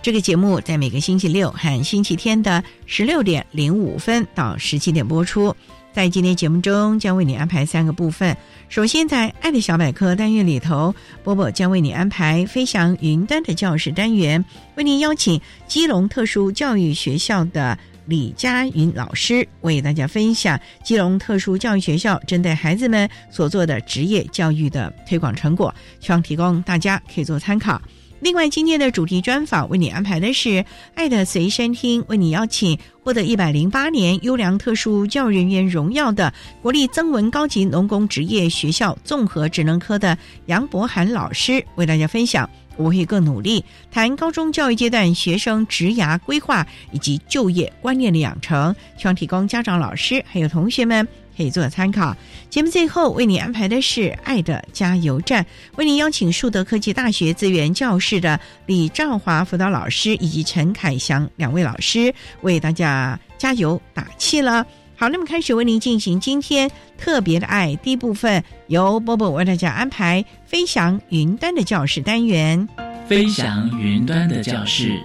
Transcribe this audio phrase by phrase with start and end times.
[0.00, 5.54] 这个节目在每个星期六和星期天的十六点零五分到十七点播出。
[5.92, 8.36] 在今天节目中，将为你安排三个部分。
[8.68, 14.42] 首先，在“爱的小百科”单元里头，波波将为你安排“飞翔云端”的教室单元，
[14.76, 17.76] 为您邀请基隆特殊教育学校的
[18.06, 27.82] 李佳云老师为大家分享基隆特殊教育学校针对孩子们所做的职业教育的推广成果，希望提供大家可以做参考。
[28.20, 30.48] 另外，今天的主题专访为你安排的是
[30.94, 51.06] 《爱的随身听》，为你邀请获得一百零八年优良特殊教育人员荣耀的国立增文高级农工职业学校综合职能科的杨博涵老师，为大家分享“我会更努力”，谈高中教育阶段学生职涯规划以及就业观念的养成，希望提供家长、老师还有同学们。
[51.38, 52.16] 可以做参考。
[52.50, 55.44] 节目最后为你安排的是《爱的加油站》，
[55.76, 64.66] 为您邀请树德科技大学资源教室的李兆华辅导老师以及陈凯翔两位老师为大家加油打气了。
[64.96, 72.68] 好，那么开始为您进行今天特别的爱第一部分，由波波为大家安排飞翔云端的教室单元。
[73.06, 75.00] 飞翔云端的教室，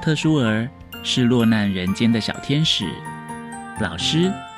[0.00, 0.66] 特殊儿
[1.02, 2.86] 是落难人间的小天使，
[3.78, 4.32] 老师。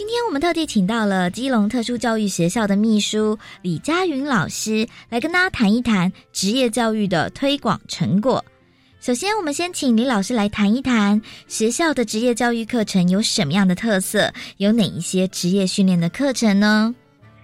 [0.00, 8.42] 今天我们特地请到了基隆特殊教育学校的秘书李佳云老师，来跟大家谈一谈职业教育的推广成果。
[8.98, 16.94] 首先，我们先请李老师来谈一谈学校的职业教育课程有什么样的特色，有哪一些职业训练的课程呢？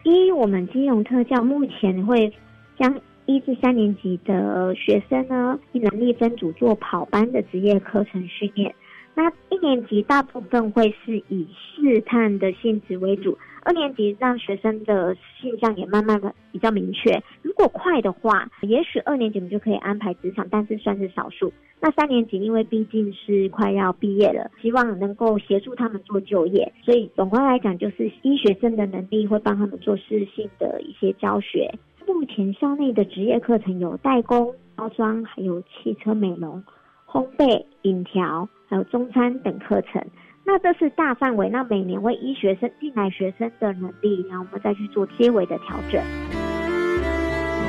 [0.05, 2.33] 一，我们基隆特教目前会
[2.81, 8.75] 将一至三年级的学生呢，能力分组做跑班的职业课程训练。
[9.17, 17.19] 那一年级大部分会是以试探的性质为主，二年级让学生的性向也慢慢的比较明确。
[17.41, 21.51] 如果快的话，也许二年级我们就可以安排职场，但是算是少数。
[21.81, 31.73] 那三年级因为毕竟是快要毕业了，希望能够协助他们做就业，所以总归来讲，就是医学生的能力会帮他们做适性的一些教学。
[32.07, 36.63] 目前校内的职业课程有代工、包装，还有汽车美容。
[37.07, 40.05] 烘焙、饮调，还有中餐等课程，
[40.45, 41.49] 那这是大范围。
[41.49, 46.03] 那每年为医学生进来学生的能力，然后我们再去做些微的调整。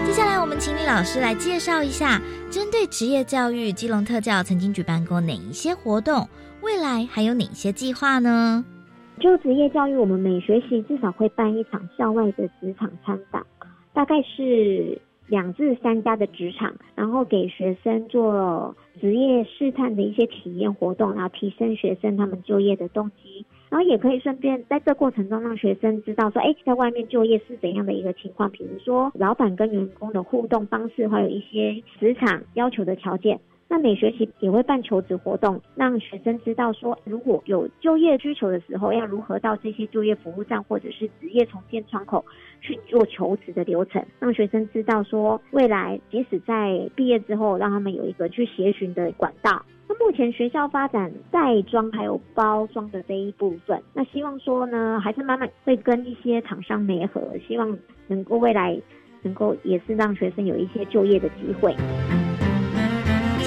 [0.06, 2.19] 接下来，我们请李老师来介绍一下，
[2.50, 6.28] 针对职业教育，基隆特教曾经举办过哪一些活动，
[6.62, 8.66] 未来还有哪些计划呢？
[9.19, 13.45] 就职业教育，我们每学期至少会办一场校外的职场参访，
[13.94, 15.00] 大概是。
[15.30, 33.39] 两至三家的职场，然后给学生做职业试探的一些体验活动，然后提升学生他们就业的动机，然后也可以顺便在这过程中让学生知道说，哎，在外面就业是怎样的一个情况，比如说老板跟员工的互动方式，还有一些职场要求的条件，
[33.69, 42.24] 那每学期也会办求职活动，让学生知道说，如果有就业需求的时候，要如何到这些就业服务站或者是职业重建窗口
[42.62, 49.66] 去做求职的流程，让学生知道说，未来即使在毕业之后，让他们有一个去协寻的管道。
[49.90, 57.78] 那目前学校发展袋装还有包装的这一部分，那希望说呢，还是慢慢会跟一些厂商联合，希望
[58.08, 58.78] 能够未来
[59.24, 61.75] 能够也是让学生有一些就业的机会。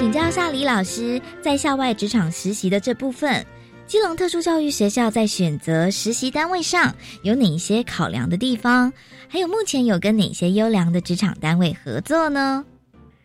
[0.01, 3.45] 请教一下李老师，在校外职场实习的这部分，
[3.85, 8.91] 基隆特殊教育学校在选择实习单位上有哪一些考量的地方？
[9.29, 12.65] 还有目前有跟哪些优良的职场单位合作呢？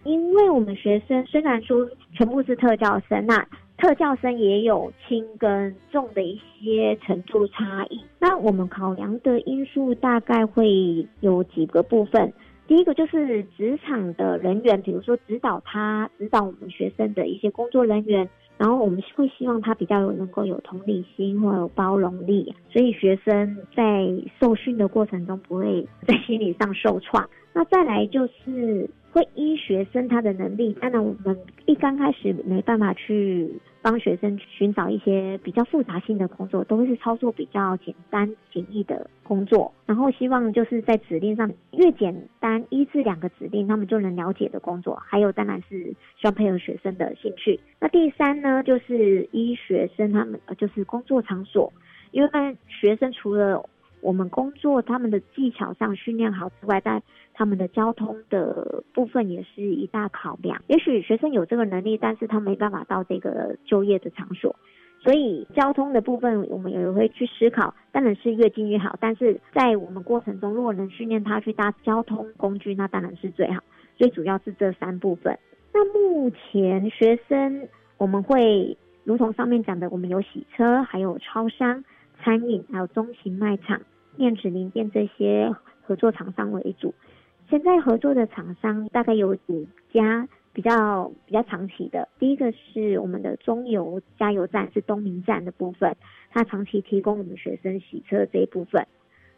[0.03, 1.77] 因为我们学生虽然说
[2.13, 3.37] 全部是特教生，那
[3.77, 8.03] 特教生也有轻跟重的一些程度差异。
[8.19, 12.33] 那我们考量的因素大概会有几个部分。
[12.67, 18.27] 第一个就是职场的人员，比如说指导他、指导我们学生的一些工作人员，
[18.57, 24.07] 然后我们会希望他比较有能够有同理心或有包容力，所以学生在
[24.39, 27.29] 受训的过程中不会在心理上受创。
[27.53, 33.49] 那再来就是会依学生他的能力，当然我们一刚开始没办法去。
[33.81, 39.71] 帮学生寻找一些比较复杂性的工作，都是操作比较简单简易的工作。
[39.85, 44.99] 然后希望就是在指令上越简单，一至两个指令他们就能了解的工作。
[45.05, 47.59] 还有当然是需要配合学生的兴趣。
[47.79, 51.71] 那第三呢，就是依学生他们就是工作场所，
[52.09, 53.63] 因为学生除了
[54.05, 57.01] 我们工作他们的技巧上训练好之外，在
[57.33, 60.61] 他们的交通的部分也是一大考量。
[60.67, 64.55] 也许学生有这个能力，但是他没办法到这个就业的场所，
[64.99, 67.73] 所以交通的部分我们也会去思考。
[67.91, 73.59] 当然是越近越好，但是在我们过程中，如果能训练他去搭交通工具，那当然是最好。
[73.97, 75.35] 最主要是这三部分。
[75.73, 77.67] 那目前学生
[77.97, 81.83] 我们会如同上面讲的，我们有洗车，还有超商、
[82.21, 83.81] 餐饮，还有中型卖场、
[84.17, 86.93] 电子零件这些合作厂商为主。
[87.49, 95.95] 现在合作的厂商大概有五家比较比较长期的，第一个是我们的中油加油站，是东明站的部分，
[96.31, 98.87] 它长期提供我们学生洗车这一部分，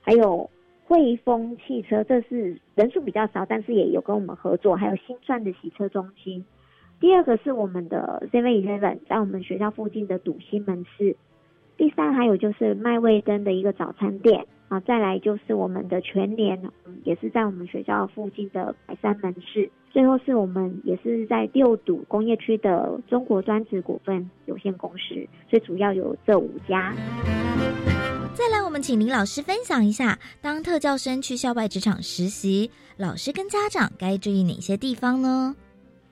[0.01, 0.49] 还有
[0.85, 6.45] 汇丰汽车，这是人数比较少，但是也有跟我们合作，还有新创的洗车中心。
[6.99, 11.17] 第二个是我们的 Seven Eleven，在我们学校附近的堵心门市。
[11.75, 14.45] 第三还有就是麦味登的一个早餐店。
[14.69, 16.61] 啊，再来就是我们的全联，
[17.03, 19.69] 也是在我们学校附近的百山门市。
[19.91, 25.27] 最后是我们也是在六堵工业区的中国专职股份有限公司。
[25.49, 26.93] 最主要有这五家。
[28.33, 35.55] 再来，我们请林老师分享一下，当特教生去校外职场实习，老师跟家长该注意哪些地方呢？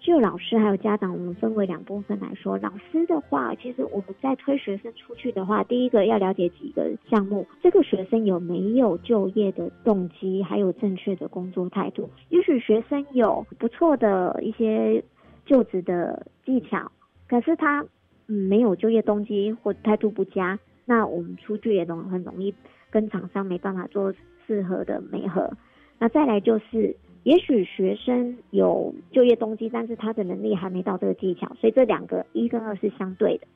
[0.05, 2.59] 就老师还有家长，我们分为两部分来说。
[2.59, 12.07] 老师的话，其实我们在推学生出去的话，第一个要了解几个项目：这个学生有没有就业的动机，还有正确的工作态度。
[12.29, 15.03] 也许学生有不错的一些
[15.43, 16.91] 就职的技巧，
[17.27, 17.83] 可是他
[18.27, 22.53] 嗯没有就业动机或态度不佳，那我们出去也容很容易
[22.91, 24.13] 跟厂商没办法做
[24.45, 25.51] 适合的媒合。
[25.97, 26.95] 那再来就是。
[27.25, 33.47] 也许学生有就业动机，但是他的能力还没到这个技巧，所以这两个一跟二是相对的。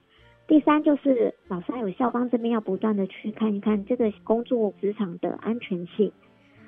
[0.47, 6.11] 第三就是老师还有校方这边要不断的去看一看这个工作职场的安全性，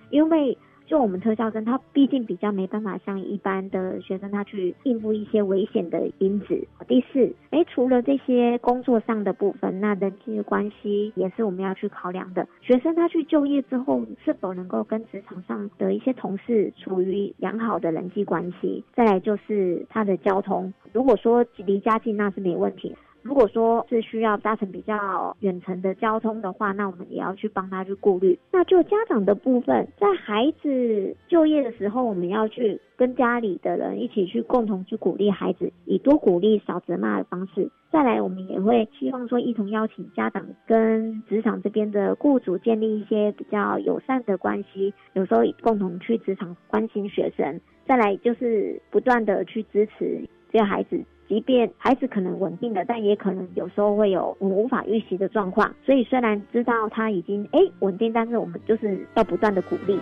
[0.10, 0.58] 因为。
[0.86, 6.68] 就我们特教生，他毕竟比较没办法像一般的学生，他去应付一些危险的因子。
[6.88, 12.46] 第四，哎，除了这些工作上的部分，那人际关系也是我们要去考量的。
[12.62, 18.84] 学生他去就业之后，是否能够跟职场上的一些同事处于良好的人际关系？
[18.94, 22.94] 再来就是他的交通，如果说离家近，那是没问题。
[23.22, 28.38] 如果说是需要搭乘比较远程的交通的话，那我们也要去帮他去顾虑。
[28.52, 37.70] 那就家长的部分，在孩子就业的时候，我们要去跟家里的人一起去共同去鼓励孩子，以多鼓励少责骂的方式。
[37.92, 47.60] 再来，我们也会希望说一同邀请家长跟职场这边的雇主建立一些比较友善的关系，有时候共同去职场关心学生。
[47.86, 51.04] 再来就是不断的去支持这些孩子。
[51.28, 55.74] 即便孩子可能稳定的，但也可能有时候会有我们无法预习的状况。
[55.86, 59.98] 所以虽然知道他已经哎稳定，但是我们就是要不断的鼓励。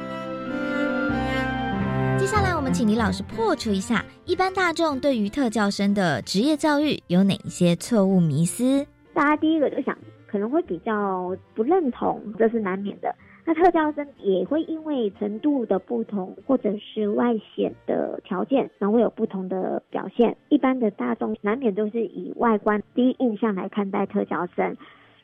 [2.18, 8.86] 接下来我们请李老师破除一下一般大众对于特教生的职业教育有哪一些错误迷思。
[9.14, 9.96] 大家第一个就想
[10.28, 13.14] 可能会比较不认同，这是难免的。
[13.50, 20.38] 那特教生也会因为程度的不同，或者是外显的条件，然后会有不同的表现。
[20.50, 24.78] 一般的大众难免都是以外观第一印象来看待特教生，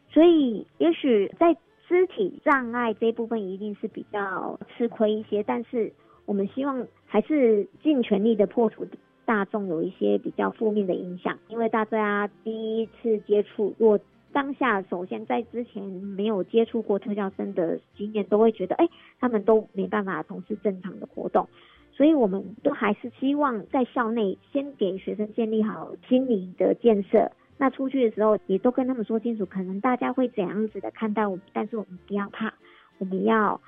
[0.09, 1.55] 所以也许在
[1.87, 5.43] 肢体障碍这部分一定是比较吃亏一些。
[5.43, 5.93] 但是
[6.25, 8.87] 我们希望还是尽全力的破除
[9.23, 13.99] 大众有一些比较负面的影响，因为大家第一次接触，若
[14.35, 18.85] 当下首先在之前没有接触过特教生的经验，都会觉得，哎，
[19.17, 21.47] 他们都没办法从事正常的活动，
[21.93, 27.31] 所以我们都还是希望在校内先给学生建立好心理的建设。
[27.57, 32.53] 那出去的时候，也都跟他们说清楚，可能大家会怎样子的看待我们，但是我们不要怕，
[32.97, 33.61] 我们要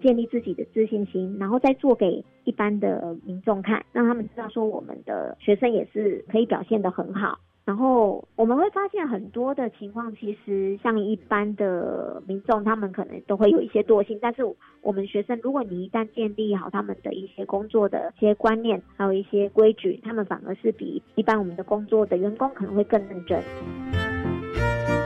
[0.00, 7.40] 建立自己的自信心，然后再做给一般的民众看，让他们知道说我们的学生也是可以表现得很好。
[7.64, 14.18] 然后我们会发现很多的情况，其实像一般的民众，他们可能都会有一些惰性。
[14.20, 14.42] 但是
[14.80, 23.40] 我们学生，如果你一旦建立好他们的一些工作的一些观念，还有一些规矩，他们反而是比一般我们的工作的员工可能会更认真。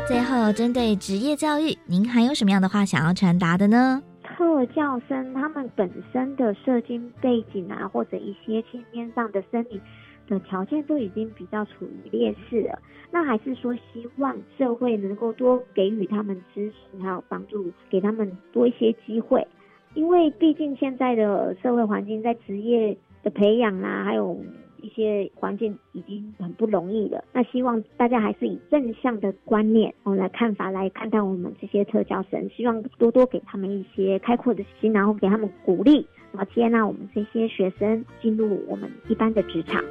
[0.09, 4.03] 最后，针对职业教育，您还有什么样的话想要传达的呢？
[4.23, 9.81] 特教生他们本身的社经背景啊，或者一些先天上的生理。
[10.29, 12.79] 的条件都已经比较处于劣势了，
[13.11, 19.47] 那还是说希望社会能够多给予他们支持，还有帮助，给他们多一些机会，
[19.95, 24.39] 因为毕竟现在的社会环境在职业的培养啊，还有
[24.83, 27.25] 一些环境已经很不容易了。
[27.33, 36.07] 那希望大家还是以正向的观念哦来看法来看待我们这些特教生，希望多多给他们一些开阔的心，然后给他们鼓励。
[36.33, 39.83] 然后，接纳我们这些学生进入我们一般的职场。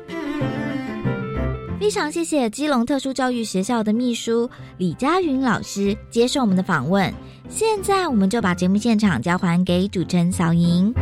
[1.80, 7.14] 非常谢谢基隆特殊教育学校的秘书李佳云老师接受我们的访问。
[7.48, 10.94] 现在我们就把节目现场交还给主持人小莹。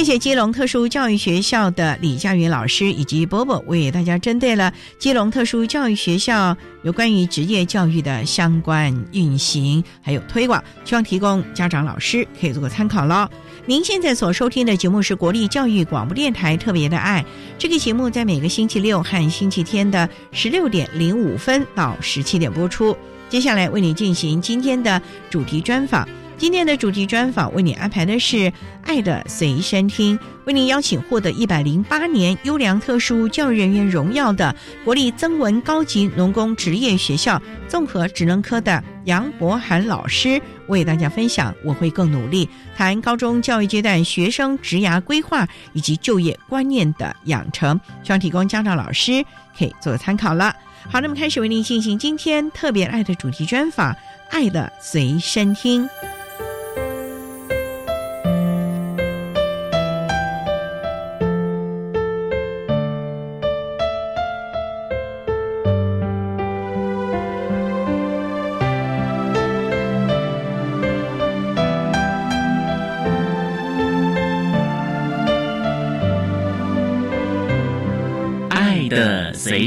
[0.00, 13.28] 谢谢基隆特殊教育学校的李佳云老师以及波波为大家针对了基隆特殊教育学校有关于职业教育的相关运行还有推广，希望提供家长老师可以做个参考喽。
[13.66, 17.22] 您现在所收听的节目是国立教育广播电台特别的爱，
[17.58, 22.96] 这个节目在每个星期六和星期天的十六点零五分到十七点播出。
[23.28, 26.08] 接下来为你进行今天的主题专访。
[26.40, 28.36] 今天的主题专访为你安排的是
[28.82, 49.22] 《爱的随身听》，为您邀请获得一百零八年优良特殊教育人员荣耀的国立增文高级农工职业学校综合职能科的杨博涵老师，为大家分享“我会更努力”，谈高中教育阶段学生职涯规划以及就业观念的养成，希望提供家长老师
[49.58, 50.56] 可以做参考了。
[50.88, 53.92] 好，那么开始为您进行今天特别爱的主题专访，
[54.30, 55.84] 《爱的随身听》。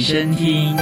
[0.04, 0.76] 身听。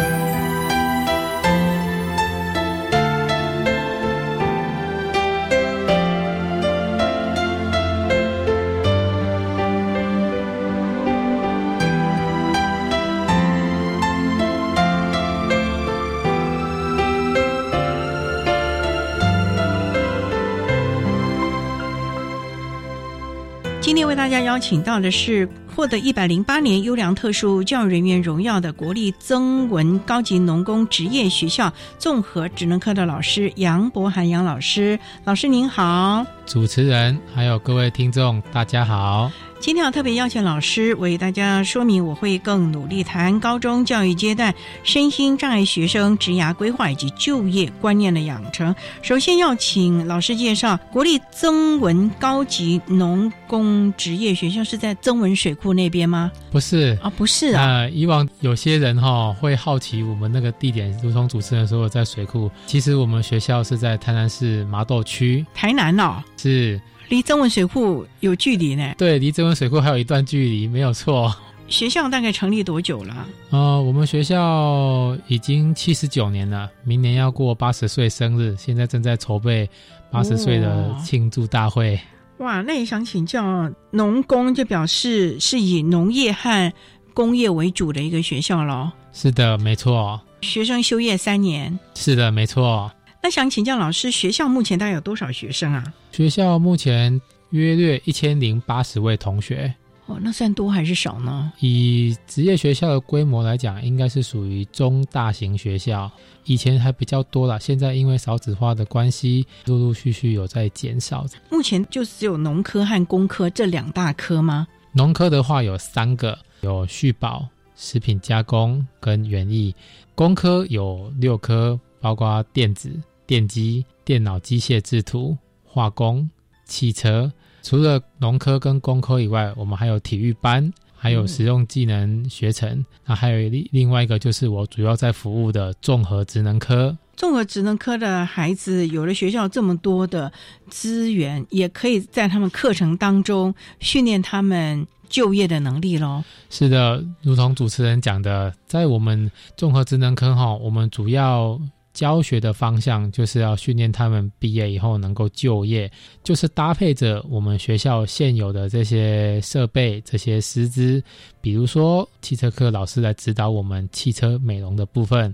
[23.79, 25.47] 今天为大家邀请到的是。
[25.75, 39.31] 获得一百零八年优良特殊教育人员荣耀的国立增文高级农工职业学校综合职能科的老师杨博涵杨老师，老师您好，主持人还有各位听众大家好。
[39.59, 44.51] 今天要特别邀请老师为大家说明，我会更努力谈高中教育阶段
[44.83, 48.73] 身心障碍学生职涯规划以及就业观念的养成。
[49.03, 56.31] 首先要请老师介绍国立增文高级农工职业学校是在增文水库那边吗？
[56.49, 57.87] 不是啊，不是啊。
[57.87, 65.45] 以往有些人哈会好奇我们那个地点，如同主持人说在水库，其实我们学校是在台南市麻豆区。
[65.53, 66.81] 台南哦，是。
[67.09, 68.95] 离增文水库有距离呢？
[68.97, 71.33] 对，离增文水库还有一段距离，没有错。
[71.67, 73.27] 学校大概成立多久了？
[73.49, 79.69] 呃，我们学校已经七十九年了，明年要过八十岁生日，现在正在筹备
[80.09, 81.99] 八十岁的庆祝大会。
[82.41, 86.73] 哇，那也想请教，农工就表示是以农业和
[87.13, 88.91] 工业为主的一个学校喽。
[89.13, 90.19] 是的，没错。
[90.41, 91.77] 学生修业三年。
[91.93, 92.91] 是的，没错。
[93.21, 95.83] 那想请教老师，学校目前大概有多少学生啊？
[96.11, 97.21] 学校目前
[97.51, 99.71] 约略一千零八十位同学。
[100.11, 101.51] 哦，那算多还是少呢？
[101.59, 106.11] 以职业学校的规模来讲，应该是属于中大型学校。
[106.45, 111.25] 以前还比较多啦，现在因为少子化的关系，陆陆续续有在减少。
[111.49, 114.67] 目前就只有农科和工科这两大科吗？
[114.91, 119.73] 农科的话有三个，有续保、食品加工跟园艺；
[120.15, 122.91] 工科有六科，包括电子、
[123.25, 126.29] 电机、电脑、机械制图、化工、
[126.65, 127.31] 汽车。
[127.63, 132.85] 除了农科跟工科以外，我们还有体育班，还有实用技能学程。
[133.05, 136.97] 那还有另另外一个，就是我主要在服务的综合职能科。
[137.15, 140.31] 综合职能科的孩子，有了学校这么多的
[140.69, 146.23] 资源，也可以在他们课程当中训练他们就业的能力喽。
[146.49, 151.59] 是的，如同主持人讲的，在我们综合职能科哈，我们主要。
[151.93, 155.91] 教学的方向就是要训练他们毕业以后能够就业，
[156.23, 161.03] 就是搭配着我们学校现有的这些设备、这些师资，
[161.41, 165.33] 比如说汽车课老师来指导我们汽车美容的部分，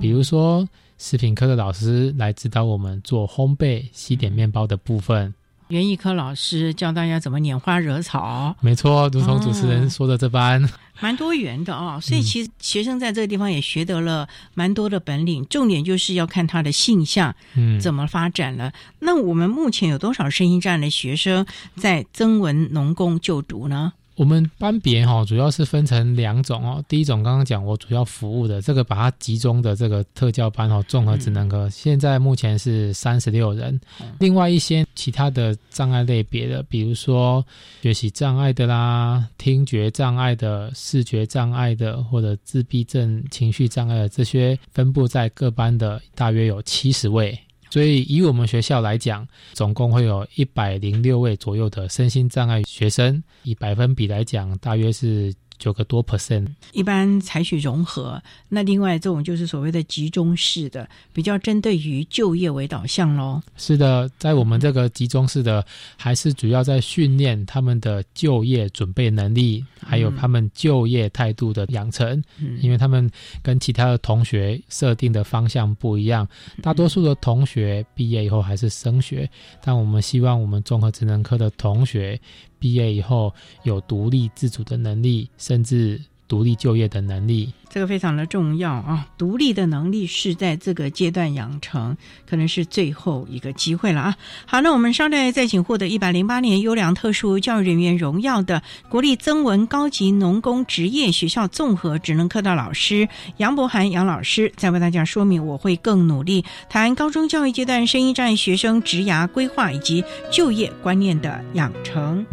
[0.00, 0.68] 比如说
[0.98, 5.32] 食品科的老师来指导我们做烘焙、西点面包的部分。
[5.68, 10.62] 园艺科老师教大家怎么拈花惹草，没错，如同主持人说的这般，
[11.00, 11.98] 蛮多元的哦。
[12.02, 18.72] 所以其实学生在这个地方也学得了蛮多的本领，重点就是要看他的性向，嗯，怎么发展了。
[19.00, 23.92] 那我们目前有多少声音站的学生在增文农工就读呢？
[24.16, 33.80] 我们班别哈主要是分成两种哦，第一种刚刚讲我主要服务的这个把它集中的这个特教班哦，综合职能科，现在目前是三十六人。
[34.20, 37.44] 另外一些其他的障碍类别的，比如说
[37.82, 47.36] 学习障碍的啦、听觉障碍的、视觉障碍的，或者自闭症、情绪障碍的这些，分布在各班的大约有七十位。
[47.74, 55.34] 所以，以我们学校来讲，总共会有一百零六位左右的身心障碍学生，以百分比来讲，大约是。
[55.58, 58.22] 九个多 percent，一般采取融合。
[58.48, 63.40] 那另外这种就是所谓的集中式的，比较针对于就业为导向喽。
[63.56, 65.64] 是的，在我们这个集中式的，
[65.96, 72.22] 还是主要在训练他们的就业准备能力，还有他们就业态度的养成。
[72.38, 73.10] 嗯，因为他们
[73.42, 76.28] 跟其他的同学设定的方向不一样，
[76.62, 79.28] 大多数的同学毕业以后还是升学，
[79.62, 82.20] 但我们希望我们综合职能科的同学。
[82.58, 86.00] 毕业以后有独立自主的能力，甚至
[86.34, 89.06] 独立就业的能力，这个非常的重要啊！
[89.16, 91.96] 独立的能力是在这个阶段养成，
[92.28, 94.16] 可能是最后一个机会了啊！
[94.44, 112.26] 好，那我们稍待再请获得一百零八年优良特殊教育人员荣耀的国立增文高级农工职业学校综合职能科的老师杨博涵杨老师，再为大家说明我会更努力谈高中教育阶段声音站学生职涯规划以及就业观念的养成。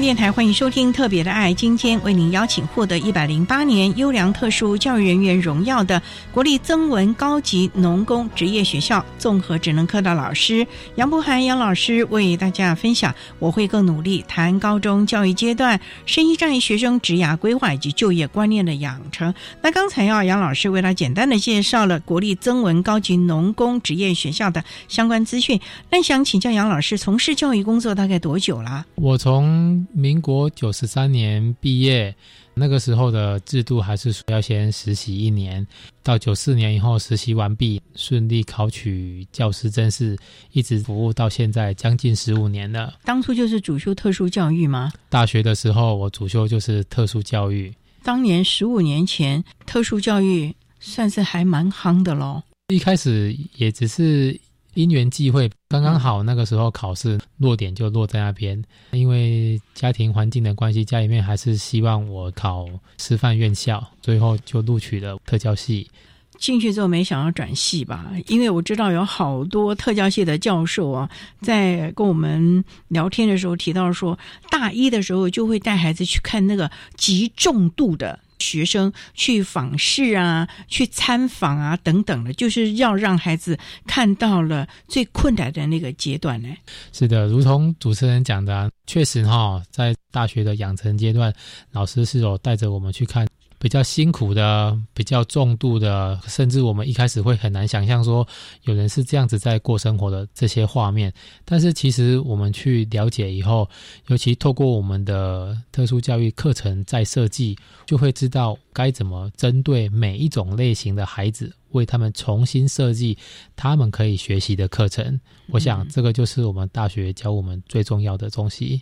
[0.00, 6.00] 电台欢迎收听《特别的爱》，今天为您邀请获得一百零八年优良特殊教育人员荣耀的
[6.32, 13.14] 国立增文高级农工职业学校综合职能科的老师杨博涵杨老师，为大家分享。
[13.38, 19.34] 我会更努力谈高中教育阶段声音障碍学生职涯规划以及就业观念的养成。
[19.62, 25.58] 那刚才啊，杨老师为他简单的介绍了国立增文高级农工职业学校的相关资讯。
[25.90, 28.84] 那想请教杨老师，从事教育工作大概多久了？
[28.96, 32.14] 我从民国九十三年毕业，
[32.54, 35.66] 那个时候的制度还是说要先实习一年，
[36.02, 40.16] 到九四年以后实习完毕，顺利考取教师证试，
[40.52, 42.94] 一直服务到现在将近十五年了。
[43.04, 44.92] 当初就是主修特殊教育吗？
[45.08, 47.72] 大学的时候我主修就是特殊教育。
[48.02, 52.42] 当年十五年前，特殊教育算是还蛮夯的喽。
[52.68, 54.38] 一开始也只是。
[54.76, 58.62] 因缘际会，刚刚好那个时候考试落点就落在那边。
[58.92, 62.66] 因为家庭环境的关系，家里面还是希望我考
[62.98, 65.90] 师范院校，最后就录取了特教系。
[66.38, 68.12] 进去之后没想要转系吧？
[68.28, 71.08] 因为我知道有好多特教系的教授啊，
[71.40, 74.18] 在跟我们聊天的时候提到说，
[74.50, 78.18] 大一的时候就会带孩子去看那个极重度的。
[78.38, 86.48] 学生去访视啊，去参访啊，等等的，就是要让孩子看到了最困难的那个阶段呢。
[86.92, 91.32] 是的，如同主持人讲的，确实哈，在大学的养成阶段，
[91.72, 93.26] 老师是有带着我们去看。
[93.66, 98.24] 比较辛苦的、比较重度的，甚至我们一开始会很难想象说
[98.62, 101.12] 有人是这样子在过生活的这些画面。
[101.44, 103.68] 但是其实我们去了解以后，
[104.06, 111.50] 尤其透过我们的特殊教育课程在设计，就会知道该怎么针对每一种类型的孩子。
[111.72, 113.18] 为他们重新设计
[113.54, 118.80] 他们可以学习的课程，我想这个就是我们大学教我们最重要的东西。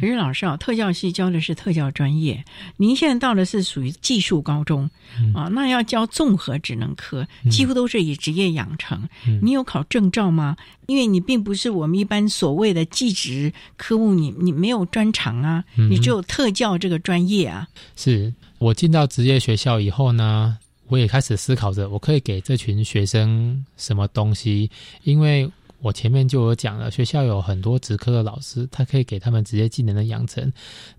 [0.00, 2.44] 可是老师啊，特教系教的是特教专业，
[2.76, 4.88] 您现在到的是属于技术高中
[5.34, 9.08] 啊，那要教综合职能科，几乎都是以职业养成。
[9.42, 10.56] 你有考证照吗？
[10.86, 17.66] 因为你并不是我们一般所谓的技职科目，你你没有专长啊，你只有特教这个专业啊。
[17.96, 20.58] 是我进到职业学校以后呢？
[20.88, 24.70] 我也开始思考着，我可以给这群学生什么东西？
[25.02, 30.52] 因为我前面就有讲了，学校有很多职科的老师，他可以给他们职业技能的养成。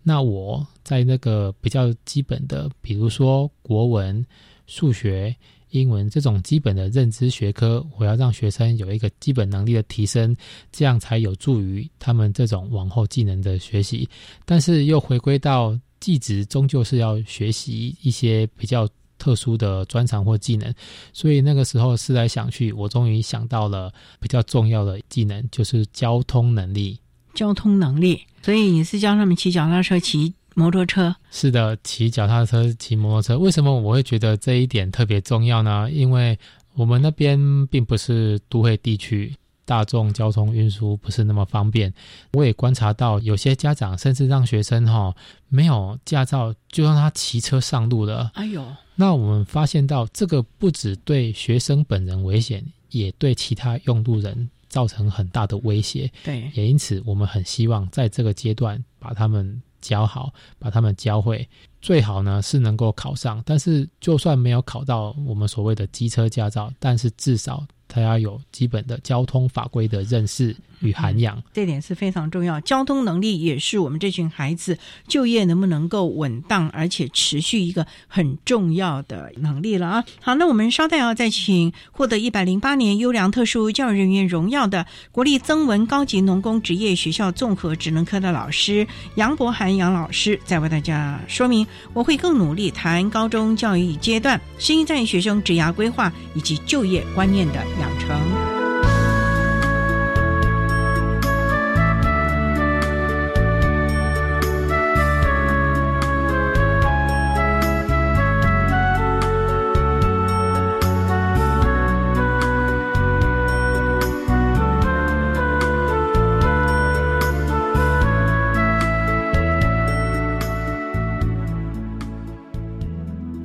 [0.04, 4.26] 那我在那个比较基本的，比如说国文、
[4.66, 5.34] 数学、
[5.70, 10.36] 英文这种基本的认知学科，我要让学生有一个基本能力的提升，
[10.70, 14.08] 这样才有助于他们这种往后技能的学习。
[14.44, 18.88] 但是又回归到技职，终究是要学习一些比较。
[19.20, 20.72] 特殊的专长或技能，
[21.12, 27.00] 所以那个时候思来想去，我终于想到了比较重要的技能，就是交通能力。
[27.34, 31.16] 交通能力，所以你是教他们骑脚踏车、骑摩托车？
[31.32, 33.40] 是的，骑脚踏车、骑摩托车。
[33.40, 35.90] 为什么我会觉得这一点特别重要呢？
[35.92, 36.38] 因为
[36.76, 39.36] 我们那边并不是都会地区。
[39.68, 41.94] 大众交通运输不是那么方便，
[42.32, 45.14] 我也观察到有些家长甚至让学生哈
[45.50, 48.32] 没有驾照就让他骑车上路了。
[48.36, 56.10] 哎呦，那我们发现到这个不止对学生本人危险，也对其他用路人造成很大的威胁。
[56.24, 61.46] 对，也因此我们很希望在这个阶段把他们教好，把他们教会，
[61.82, 63.44] 最好呢是能够考上。
[63.46, 67.68] 但是就算没有考到我们所谓的机车驾照，但是至少。
[67.98, 70.56] 大家有基本的交通法规的认识。
[70.80, 72.60] 与涵养，这点是非常重要。
[72.62, 80.06] 交通能力也是我们这群孩子就业能不能够稳当而且持续一个很重要的能力了啊！
[80.22, 88.86] 好，那我们稍待要再请获得一百零八年优良特殊教育人员荣耀的国立增文高级农工职业学校综合职能科的老师
[89.16, 91.66] 杨博涵杨老师，再为大家说明。
[91.94, 98.57] 我会更努力谈高中教育阶段新一代学生职涯规划以及就业观念的养成。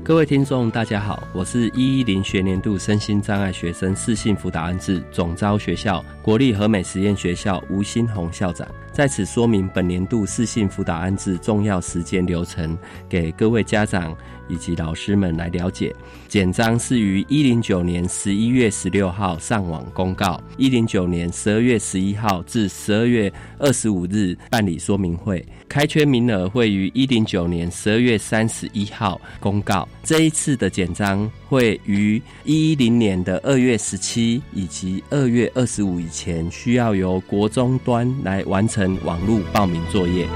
[0.05, 12.77] 各位听众，大家好，我是一一零学年度身心障碍学生适性辅导安置总招学校国立和美实验学校吴新红校长，在此说明本年度四性辅导安置重要时间流程，
[13.09, 14.17] 给各位家长。
[14.49, 15.95] 以及老师们来了解，
[16.29, 29.89] 简章是于一零九年十一月十六号上网公告，一零九年十二月十一号至十二月二十五日办理说明会，开缺名额会于一零九年十二月三十一号公告。
[30.03, 40.29] 这一次的简章会于一零年的二月十七以及二月二十五以前，需要由国中端来完成网络报名作业。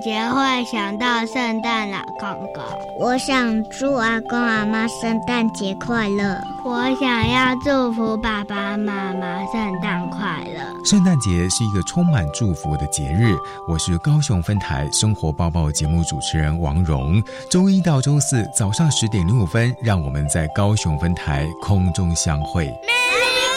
[0.00, 2.62] 节会想到圣诞老公公。
[2.98, 6.40] 我想祝阿公阿妈圣诞节快乐。
[6.64, 10.60] 我想要祝福爸爸妈妈圣诞快乐。
[10.84, 13.34] 圣诞节是一个充满祝福的节日。
[13.68, 17.22] 我是高雄分台生活报报节目主持人王蓉。
[17.50, 22.66] 周一到周四早上十点零五分，让我们在高雄分台空中相会。
[22.66, 23.49] 这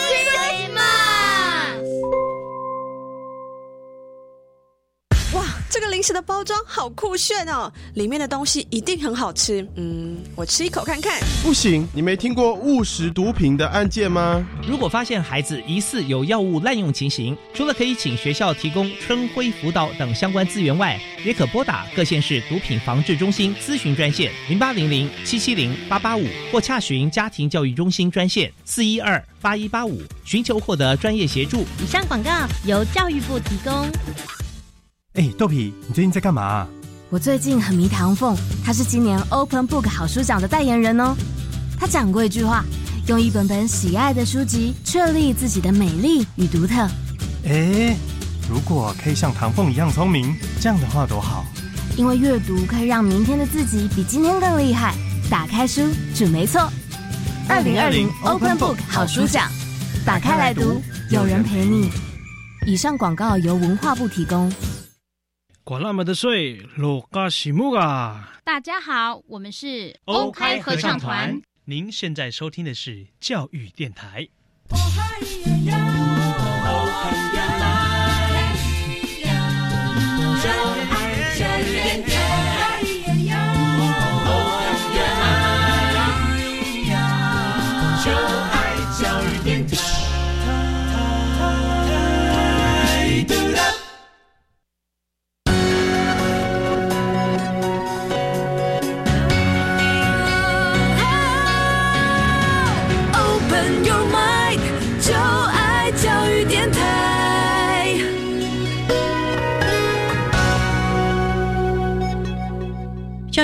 [6.04, 9.66] 食的包装好酷炫哦，里面的东西一定很好吃。
[9.76, 11.18] 嗯，我吃一口看看。
[11.42, 14.46] 不行，你没听过误食毒品的案件吗？
[14.68, 31.64] 如果发现孩子疑似有药物滥用情形，除了可以请学校提供春晖辅导等相关资源外，也可拨打各县市毒品防治中心咨询专线零八零零七七零八八五，或洽询家庭教育中心专线四一二八一八五，寻求获得专业协助。
[31.82, 32.30] 以上广告
[32.66, 33.88] 由教育部提供。
[35.14, 36.66] 哎，豆皮，你最近在干嘛？
[37.08, 41.14] 我最近很迷唐凤，他是今年 Open Book 好书奖的代言人哦。
[41.78, 42.64] 他讲过一句话：
[43.06, 46.88] 用一本本喜爱的书籍，确立自己的美丽与独特。
[47.44, 47.96] 哎，
[48.50, 51.44] 如果可以像唐凤一样聪明，这样的话多好。
[51.96, 54.96] 因为阅读可以让明天的自己比今天更厉害。
[55.30, 56.68] 打开书，准没错。
[57.48, 59.48] 二零二零 Open Book 好书奖，
[60.04, 61.92] 打开来读，有人陪你。
[62.66, 64.52] 以上广告由文化部提供。
[65.66, 68.38] 管那么的水，落嘎西木啊！
[68.44, 71.40] 大家好，我们是欧开合唱团。
[71.64, 74.28] 您现在收听的是教育电台。
[75.64, 77.53] 教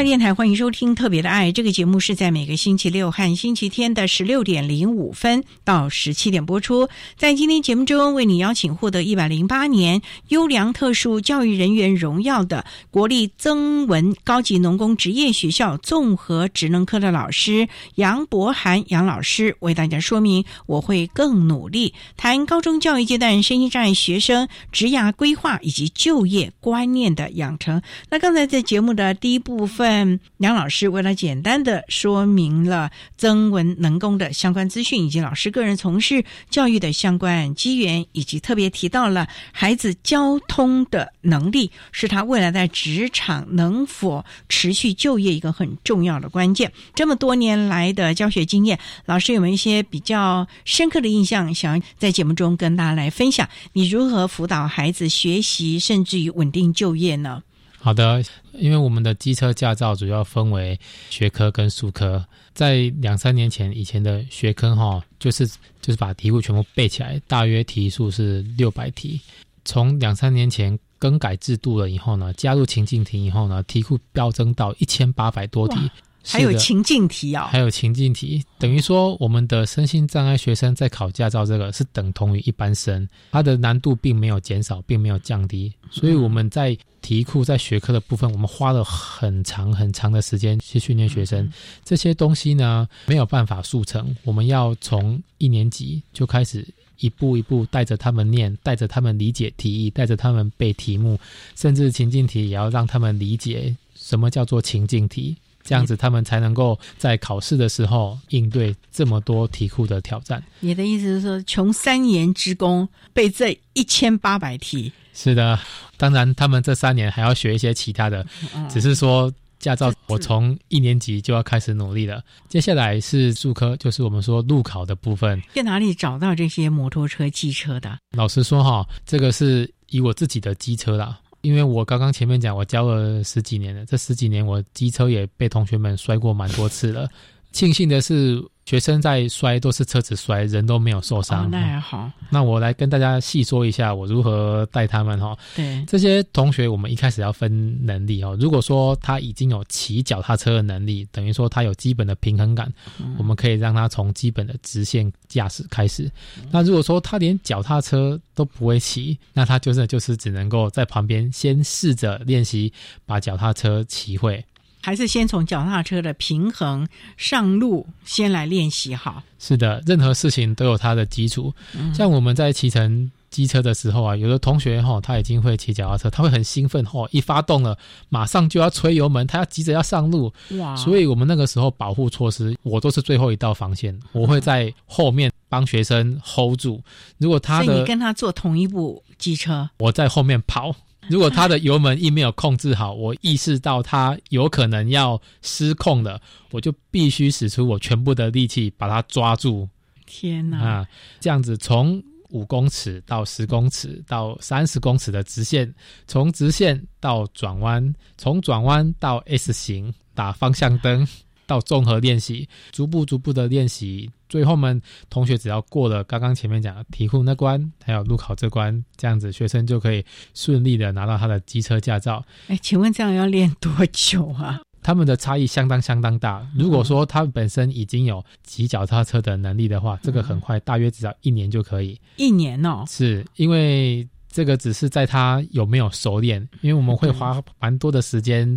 [0.05, 6.89] 电台欢迎收听《特别的爱》这个节目，是在每个星期六和星期天的十六点零五分到十七点播出。
[7.19, 27.83] 在今天节目中，为你邀请获得一百零八年优良特殊教育人员荣耀的国立增文高级农工职业学校综合职能科的老师杨博涵杨老师，为大家说明我会更努力谈高中教育阶段身心障碍学生职涯规划以及就业观念的养成。
[28.09, 29.90] 那刚才在节目的第一部分。
[29.91, 46.73] 份杨老师为了简单的说明了增文能工的相关资讯，以及老师个人从事教育的相关机缘，以及特别提到了孩子交通的能力是他未来在职场能否持续就业一个很重要的关键。
[46.95, 53.49] 这么多年来的教学经验，老师有没有一些比较深刻的印象，想在节目中跟大家来分享？
[53.73, 57.43] 你如何辅导孩子学习，甚至于稳定就业呢？
[57.83, 65.47] 好的，因为我们的机车驾照主要分为学科跟数科，在两三年前以前的学科哈，就是
[65.81, 69.19] 就是把题库全部背起来，大约题数是六百题。
[69.65, 75.91] 从两三年前更改制度了以后呢，加入情境题以后呢，题库飙增到一千八百多题。
[76.25, 91.51] 还有情境题哦，还有情境题，等于说我们的身心障碍学生在考驾照这个是等同于一般生，它的难度并没有减少，并没有降低，所以我们在题库在学科的部分，我们花了很长很长的时间去训练学生，
[91.85, 96.67] 这些东西呢没有办法速成，我们要从一年级就开始
[96.99, 101.19] 一步一步带着他们念，带着他们理解题意，带着他们背题目，
[101.57, 105.35] 甚至情境题也要让他们理解什么叫做情境题。
[105.63, 110.43] 这样子，他们才能够在考试的时候应对这么多题库的挑战。
[110.61, 114.93] 你的意思是说，穷三年之功背这一千八百题？
[115.13, 115.59] 是的，
[115.97, 118.27] 当然他们这三年还要学一些其他的。
[118.69, 122.23] 只是说驾照，我从一年级就要开始努力了。
[122.49, 125.41] 接下来是数科，就是我们说路考的部分。
[125.53, 127.99] 在哪里找到这些摩托车、机车的？
[128.17, 131.21] 老实说哈，这个是以我自己的机车啦。
[131.43, 137.09] 因为我刚刚前面讲，我教了十几年了，这十几年我机车也被同学们摔过蛮多次了。
[137.53, 141.47] 庆幸的是，学生在摔都是车子摔，人都没有受伤。
[141.47, 142.11] 哦，那还好。
[142.29, 145.37] 那我来跟大家细说一下我如何带他们哈。
[145.57, 148.37] 对，这些同学我们一开始要分能力哦。
[148.41, 152.73] 如果说他已经有骑脚踏车的能力，等于说他有基本的平衡感，
[153.19, 156.09] 我们可以让他从基本的直线驾驶开始。
[156.53, 162.73] 那如果说他连脚踏车都不会骑，那他就是就是只能够在旁边先试着练习
[163.05, 164.45] 把脚踏车骑会。
[164.83, 169.23] 还是先从脚踏车的平衡上路先来练习好。
[169.39, 171.53] 是的，任何事情都有它的基础。
[171.95, 180.33] 像我们在骑乘机车的时候啊，有的同学哈他已经会骑脚踏车，他会很兴奋哈，一发动了马上就要吹油门，他要急着要上路。
[180.59, 180.75] 哇！
[180.77, 186.83] 所以我们那个时候保护措施，我都是最后一道防线，我会在后面帮学生 hold 住。
[187.19, 190.75] 如果他的，所以你跟他坐同一部机车，我在后面跑。
[191.11, 196.21] 如果他的油门一没有控制好，我意识到他有可能要失控了，
[196.53, 199.69] 我就必须使出我全部的力气把它抓住。
[200.07, 200.59] 天哪！
[200.59, 200.87] 啊，
[201.19, 205.75] 这样子从五公尺到十公尺到三十公尺的直线，
[206.07, 211.07] 从直线到转弯，从转弯到 S 型打方向灯。
[211.47, 220.03] 到综合练习，逐步逐步的练习，最后们同学只要过了刚刚前面讲的题库那关，还有路考这关，这样子学生就可以
[220.35, 222.25] 顺利的拿到他的机车驾照。
[222.47, 224.61] 哎，请问这样要练多久啊？
[224.83, 226.47] 他们的差异相当相当大。
[226.57, 232.01] 如果说他本身已经有骑脚踏车的能力的话，这个很快，大约只要一年就可以。
[232.17, 238.57] 一年哦，是因为这个只是在他有没有熟练，因为我们会花蛮多的时间。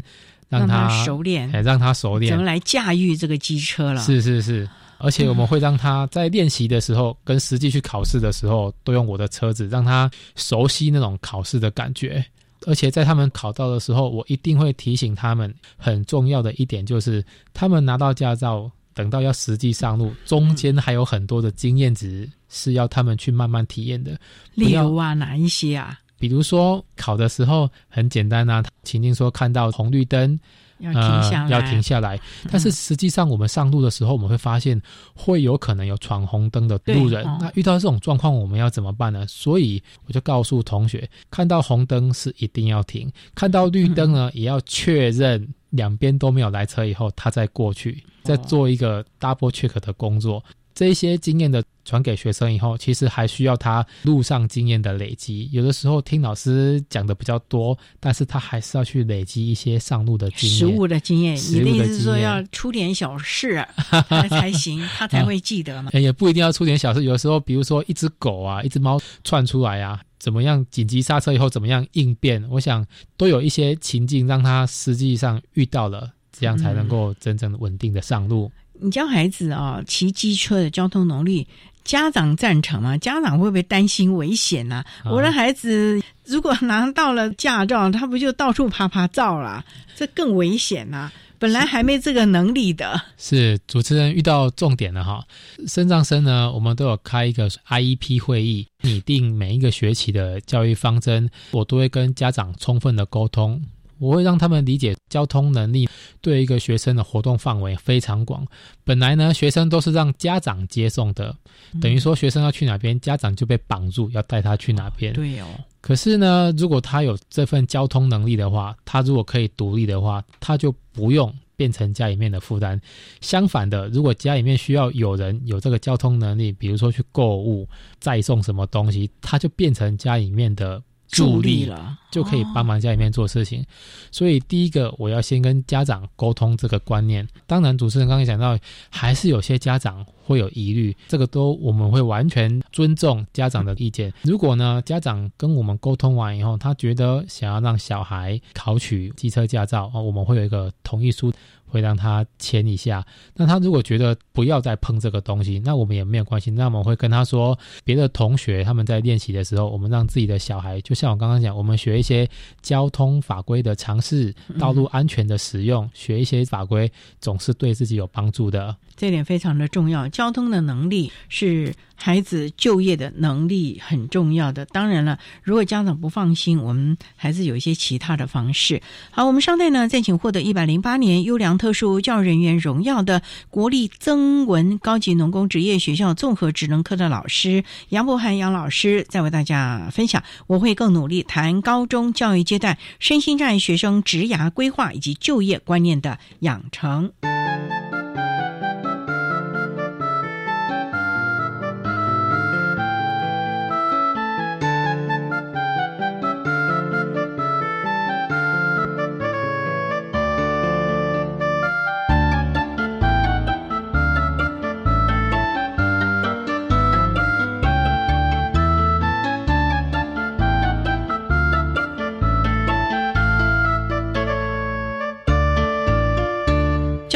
[0.49, 3.99] 让他熟练，哎，让他熟练怎么来驾驭这个机车了？
[3.99, 12.23] 是是是，而且我们会让他在练习的时候，跟实际去考试的时候，都用我的车子，让他熟悉那种考试的感觉。
[12.65, 24.17] 而且在他们考到的时候，我一定会提醒他们，很重要的一点就是，他们拿到驾照，等到要实际上路，中间还有很多的经验值是要他们去慢慢体验的。
[24.53, 25.99] 例如啊，哪一些啊？
[26.17, 30.39] 比如说考的时候很简单啊，情境说看到红绿灯
[30.83, 32.19] 要停下来，要停下来。
[32.51, 34.81] 但是实际上我们上路的时候，我们会发现
[35.15, 37.23] 会有可能有闯红灯的路人。
[37.39, 39.25] 那遇到这种状况，我们要怎么办呢？
[39.27, 50.43] 所以我就告诉同学，看到红灯是一定要停，看到绿灯呢也要确认两边都没有来车以后，他再过去，再做一个 double check 的工作。
[50.75, 55.49] 这些经验的传给学生以后，其实还需要他路上经验的累积。
[55.51, 61.35] 有的时候听老师讲的比较多，但是他还是要去累积一些上路的经验、实物的经验。
[61.35, 63.63] 你的意思是说要出点小事
[64.29, 65.91] 才行，他才会记得嘛？
[65.99, 67.03] 也不一定要出点小事。
[67.03, 72.43] 有的时候，比如说一只狗啊，一只猫窜出来啊，怎么样紧急刹车以后怎么样应变？
[72.49, 72.85] 我想
[73.17, 78.51] 都有一些情境让他实际上遇到了，这样才能够真正稳定的上路。
[78.79, 81.47] 你教孩子啊骑机车的交通能力，
[81.83, 82.97] 家长赞成吗？
[82.97, 84.83] 家长会不会担心危险呢？
[85.05, 89.63] 我的孩子如果拿到了驾照，他不就到处拍拍照了？
[89.95, 91.11] 这更危险呐！
[91.39, 93.01] 本来还没这个能力的。
[93.17, 95.21] 是主持人遇到重点了哈。
[95.67, 103.61] 升上生呢，我们都有开一个 IEP 会议，拟定每一个学期的教育方针，我都会跟家长充分的沟通。
[104.03, 105.87] 我会让他们理解交通能力
[106.19, 108.45] 对一个学生的活动范围非常广。
[108.83, 111.33] 本来呢，学生都是让家长接送的，
[111.81, 115.13] 等于说学生要去哪边，家长就被绑住要带他去哪边。
[115.13, 115.47] 对哦。
[115.79, 122.79] 可是呢，如果他有这份交通能力的话，他如果可以独立的话，他就不用变成家里面的负担。
[123.21, 127.67] 相反的，如果家里面需要有人有这个交通能力，比如说去购物、
[127.99, 130.81] 再送什么东西，他就变成家里面的。
[131.13, 133.65] 助力了，就可以帮忙家里面做事情。
[134.11, 137.27] 所以第一个，我要先跟家长沟通这个观念。
[137.47, 138.57] 当然，主持人刚才讲到，
[138.89, 144.13] 还是有些家长会有疑虑，这个都我们会完全尊重家长的意见。
[144.23, 151.31] 如果呢，家长跟我们沟通完以后，他觉得想要让小孩考取机车驾照啊，我们会有一个同意书。
[151.65, 153.03] 会让他签一下。
[153.33, 156.51] 那他如果觉得不要再碰这个东西，那我们也没有关系。
[156.51, 162.29] 那我们会跟他说，别的同学他们在练习的时候，我们让自己的小孩，就像我刚刚讲，我们学一些
[162.61, 168.75] 交通法规的常识，道路安全的使用，学一些法规，总是对自己有帮助的。
[168.95, 174.65] 这点非常的重要，交通的能力是孩子就业的能力很重要的。
[174.65, 178.81] 当然了，如果家长不放心，我们还是有一些其他的方式。
[179.11, 190.23] 好，我们稍待呢，再请获得一百零八年优良特殊教育人员荣耀的国立增文高级农工职业学校综合职能科的老师杨博涵杨老师，再为大家分享。
[190.47, 197.11] 我会更努力谈高中教育阶段身心障碍学生职涯规划以及就业观念的养成。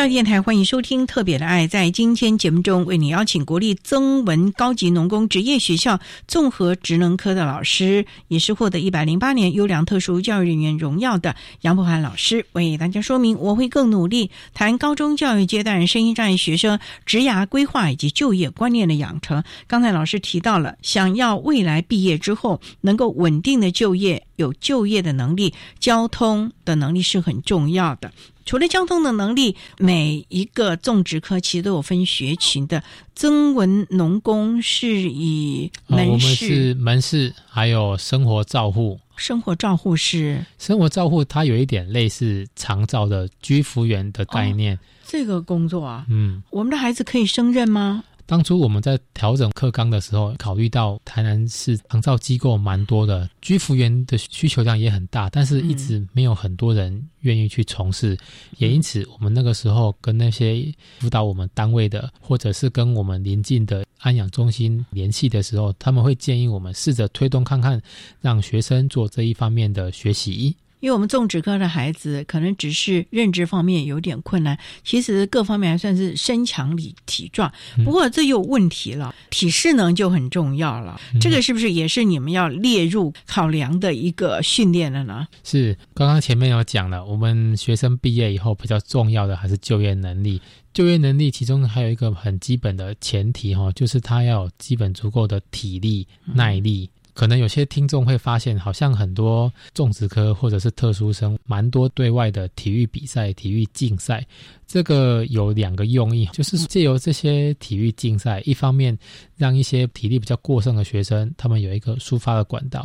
[0.09, 1.67] 电台欢迎收听《特别的爱》。
[1.69, 19.43] 在今天节目中，为你邀请国立增文高级农工职业学校综合职能科的老师，也是获得一百零八年优良特殊教育人员荣耀的杨博涵老师，为大家说明我会更努力谈高中教育阶段声音障碍学生职涯规划以及就业观念的养成。
[19.67, 28.11] 刚才老师提到了，想要未来毕业之后能够稳定的就业，有就业的能力，交通的能力是很重要的。
[28.45, 32.81] 除了交通的能力，每一个种植科其实都有分学群的。
[33.13, 38.97] 增文农工是以门市，我们是门市，还有生活照护。
[39.17, 44.75] 生活照护是生活照护，它有一点类似长照的居服员的概念。
[44.75, 48.03] 哦、这个工作啊，嗯，我们的孩子可以胜任吗？
[48.27, 58.17] 当初我们在调整课纲的时候，考虑到台南市长照机构蛮多的，居服员的需求量也很大，但是一直没有很多人愿意去从事，
[58.57, 60.61] 也因此我们那个时候跟那些
[60.99, 67.81] 辅导我们单位的，或者是跟我们邻近的安养中心联系的时候，他们会建议我们试着推动看看，
[68.19, 70.53] 让学生做这一方面的学习。
[70.79, 77.51] 因为我们种植科的孩子可能只是认知方面有点困难，其实各方面还算是身强体体壮。
[77.83, 80.99] 不过这又问题了，体适能就很重要了。
[81.19, 85.27] 这个是不是也是你们要列入考量的一个训练了呢？
[85.43, 90.41] 是，刚刚前面有讲了，我们学生毕业以后比较重要的还是就业能力。
[90.73, 96.87] 就业能力其中还有一个很基本的前提哈，就是他要有基本足够的体力耐力。
[97.17, 104.23] 可能有些听众会发现，好像很多种植科或者是特殊生，蛮多对外的体育比赛、体育竞赛。
[104.67, 108.95] 这个有两个用意，就是借由这些体育竞赛，一方面
[109.35, 112.83] 让一些体力比较过剩的学生，他们有一个抒发的管道；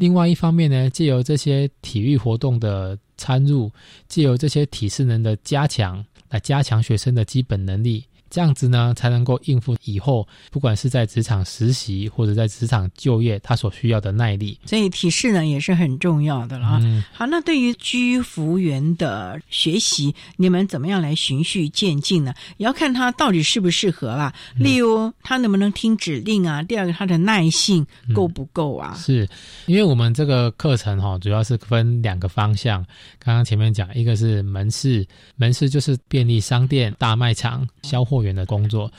[0.00, 3.70] 另外一方面呢，借由这些体育活动的参入，
[4.08, 8.02] 借由这些体适能的加强，来加强学生的基本能力。
[8.34, 14.58] 这样子呢，才能够应付以后不管是在职场实习或者在职场就业，他所需要的耐力。
[14.66, 16.80] 所以体适呢也是很重要的了。
[16.82, 22.34] 嗯，好，那对于居服员的学习，你们怎么样来循序渐进呢？
[22.56, 24.34] 也要看他到底适不适合啦。
[24.56, 26.60] 例如他能不能听指令啊？
[26.60, 28.96] 第二个，他的耐性够不够啊？
[28.98, 29.28] 是
[29.66, 32.84] 因为我们这个课程哈，主要是分两个方向。
[33.20, 35.06] 刚刚前面讲，一个是门市，
[35.36, 38.23] 门市就是便利商店、大卖场销货。
[38.24, 38.90] 员的工作，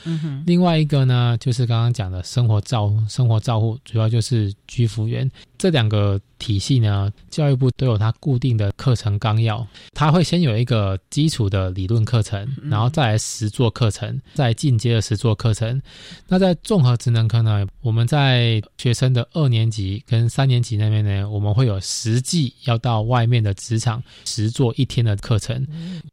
[0.46, 5.30] 另外一个呢，就是刚刚讲的生活照生活照护，主要就是居服员。
[5.58, 15.80] 这两个体系呢，教育部都有它固定的课程纲要，它会先有一个基础的理论课程，然后再来实作课程，再进阶的实作课程。
[16.28, 25.66] 那在综合职能科呢，我们在学生的二年级跟三年级那边呢，我们会有实际要到外面的职场实做一天的课程。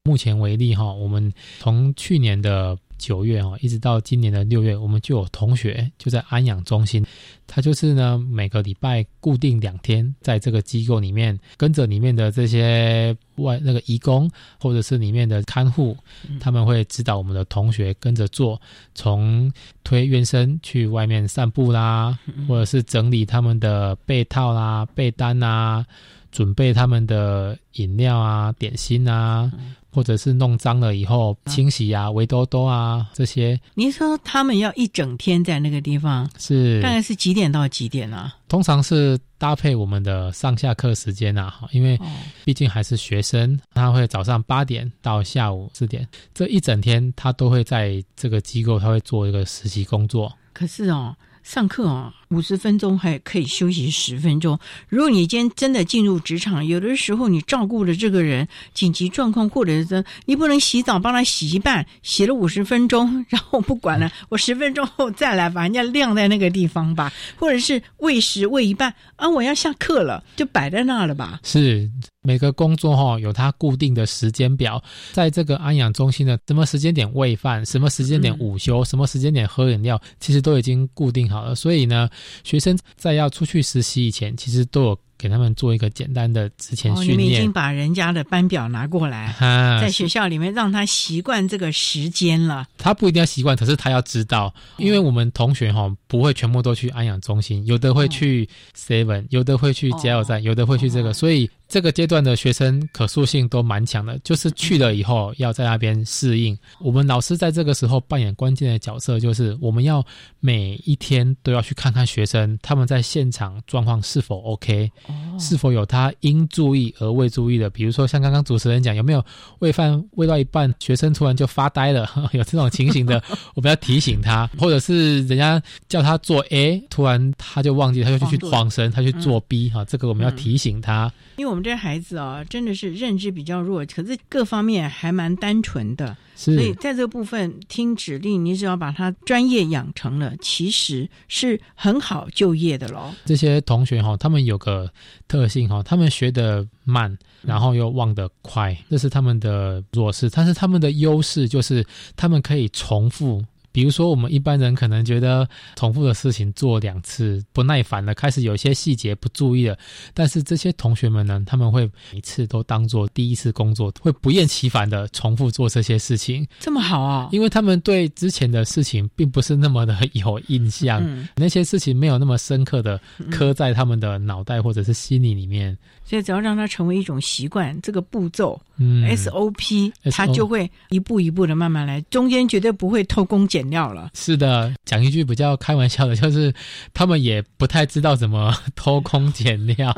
[0.03, 7.05] 目前为例哈，我们从去年的九月哦，一直到今年的六月，我们就有同学就在安养中心，
[7.47, 14.29] 他就是呢每个礼拜固定两天，在这个机构里面跟着里面的这些外那个义工
[14.59, 15.95] 或者是里面的看护，
[16.39, 18.59] 他们会指导我们的同学跟着做，
[18.95, 19.51] 从
[19.83, 22.17] 推院生去外面散步啦，
[22.47, 25.85] 或者是整理他们的被套啦、被单啊，
[26.31, 29.51] 准备他们的饮料啊、点心啊。
[29.93, 33.59] 或者是弄脏了以后清洗啊、围兜兜啊这些。
[33.75, 38.35] 您说他们要一整天在那个地方，是大概是几点到几点啊？
[38.47, 41.99] 通常是搭配我们的上下课时间啊，哈，因为
[42.43, 50.31] 毕竟还是学生，他会早上八点到下午四点，这一整天他都会在这个机构，他会做一个实习工作。
[50.53, 52.11] 可是哦，上课哦。
[52.33, 54.57] 五十分钟还可以休息十分钟。
[54.89, 71.39] 如果你今天真的进入职场，有的时候你照顾的这个人紧急状况，或者是你不能洗澡帮他洗一半，洗了五十分钟， 然后不管了，我十分钟后再来把人家晾在那个地方吧，或者是喂食喂一半啊，我要下课了，就摆在那了吧。
[71.43, 71.87] 是
[72.23, 74.81] 每个工作哈有它固定的时间表，
[75.11, 82.09] 在这个安养中心的什么时间点喂饭，什么时间点午休，什么时间点喝饮料，其实都已经固定好了，所以呢。
[82.43, 87.19] 学生在要出去实习以前，其实都有给他们做一个简单的之前训练。
[87.19, 89.33] 你们已经把人家的班表拿过来，
[89.81, 92.67] 在学校里面让他习惯这个时间了。
[92.77, 101.49] 他不一定要习惯，可是他要知道，因为我们同学哈不会全部都去安养中心，有的会去 Seven，有的会去加油站，有的会去这个，所以。
[101.69, 106.55] 这个阶段的学生可塑性都蛮强的，就是去了以后要在那边适应。
[106.79, 110.05] 我们老师在这个时候扮演关键的角色，就是我们要
[110.39, 114.91] 每一天都要去看看学生他们在现场状况是否 OK，
[115.39, 117.69] 是否有他应注意而未注意的？
[117.69, 119.23] 比如说像刚刚主持人讲，有没有
[119.59, 123.21] 喂饭喂到一半，学生突然就发呆了， 有这种情形的，
[123.55, 131.11] 我们要提醒他，或者是人家叫他做 A，突然他就忘记，他就去去晃神，他去做 B 哈，这个我们要提醒他。
[131.37, 136.15] 因为我们这孩子啊，真的是认知比较弱，可是各方面还蛮单纯的。
[136.35, 143.13] 所以在这个部分听指令，你只要把他专业养成了，其实是很好就业的喽。
[143.25, 144.91] 这些同学哈，他们有个
[145.27, 150.29] 特性哈，他们学的慢，然后又忘得快，这是他们的弱势。
[150.29, 153.43] 但是他们的优势就是他们可以重复。
[153.73, 155.45] 比如说，我们一般人可能觉得
[155.75, 159.75] 重复的事情做两次不耐烦了，开始有些细节不注意了。
[160.13, 166.47] 但是这些同学们呢，他们会每次都当做第一次工作，会不厌其烦的重复做这些事情。
[166.59, 167.29] 这么好啊！
[167.31, 171.03] 因为他们对之前的事情并不是那么的有印象，
[171.35, 173.01] 那些事情没有那么深刻的
[173.31, 175.75] 刻在他们的脑袋或者是心里里面。
[176.05, 184.09] 所以只要让它成为一种习惯，这个步骤，嗯，SOP，它就会一步一步的慢慢来，中间绝对不会偷工减料了。
[184.13, 186.53] 是的，讲一句比较开玩笑的，就是
[186.93, 189.93] 他们也不太知道怎么偷工减料，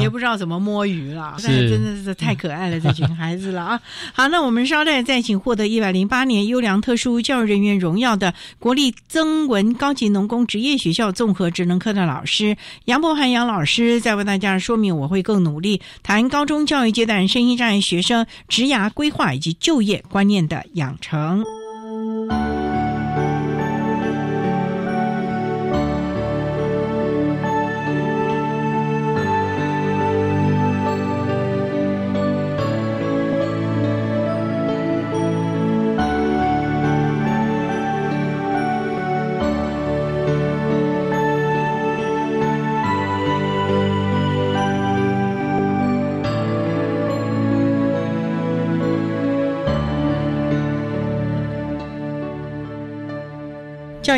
[0.00, 1.34] 也不知道怎么摸鱼了。
[1.38, 3.80] 是，真的是太可爱了，这群孩子了啊！
[4.12, 14.90] 好，那我们稍待再请获得一百零八年优良特殊教育人员荣耀的国立增文高级农工职业学校综合职能科的老师杨博涵杨老师，再为大家说明。
[14.90, 21.44] 我会更努力谈高中教育阶段身心障碍学生职涯规划以及就业观念的养成。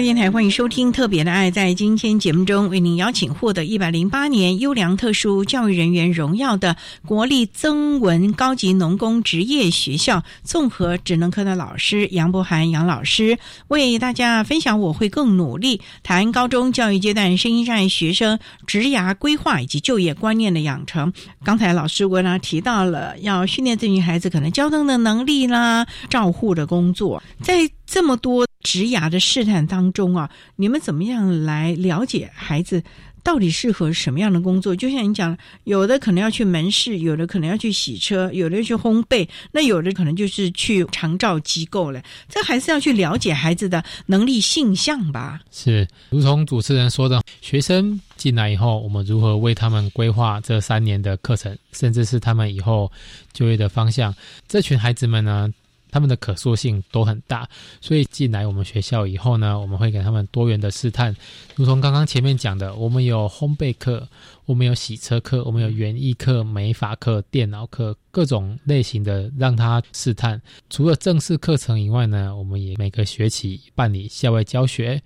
[0.03, 1.49] 电台欢迎收听《特别的爱》。
[1.55, 6.77] 在今天节目中，为您邀请获得一百零八年优良特殊教育人员荣耀的
[7.07, 13.39] 国立增文高级农工职业学校综合职能科的老师杨博涵杨老师，
[13.69, 21.13] 为大家分享我会更努力谈高中教育阶段声音障碍学生职涯规划以及就业观念的养成。
[21.45, 28.45] 刚才老师为呢提到了要训练这群孩子可能交通的能力啦、照护的工作，在这么多。
[28.63, 32.83] 职涯的试探当中啊，你们怎么样来了解孩子
[33.25, 34.75] 到底适合什么样的工作？
[34.75, 42.03] 就像你讲，有的可能要去门市，有的可能要去洗车，有的去烘焙，那有的可能就是去长照机构了。
[42.29, 45.41] 这还是要去了解孩子的能力性向吧？
[45.53, 52.91] 是，如同主持人说的，学生进来以后，我们如何为他们规划这三年的课程，甚至是他们以后
[53.33, 54.13] 就业的方向？
[54.49, 55.49] 这群孩子们呢？
[55.93, 57.49] 他们的可塑性都很大，
[57.81, 61.15] 所以进来我们学校以后呢，我们会给他们多元的试探，
[61.55, 64.09] 如同刚刚前面讲的，我们有烘焙课，
[64.45, 70.41] 我们有洗车课，我们有园艺课、美发课、电脑课，各种类型的让他试探。
[70.69, 75.01] 除了正式课程以外呢，我们也每个学期办理校外教学，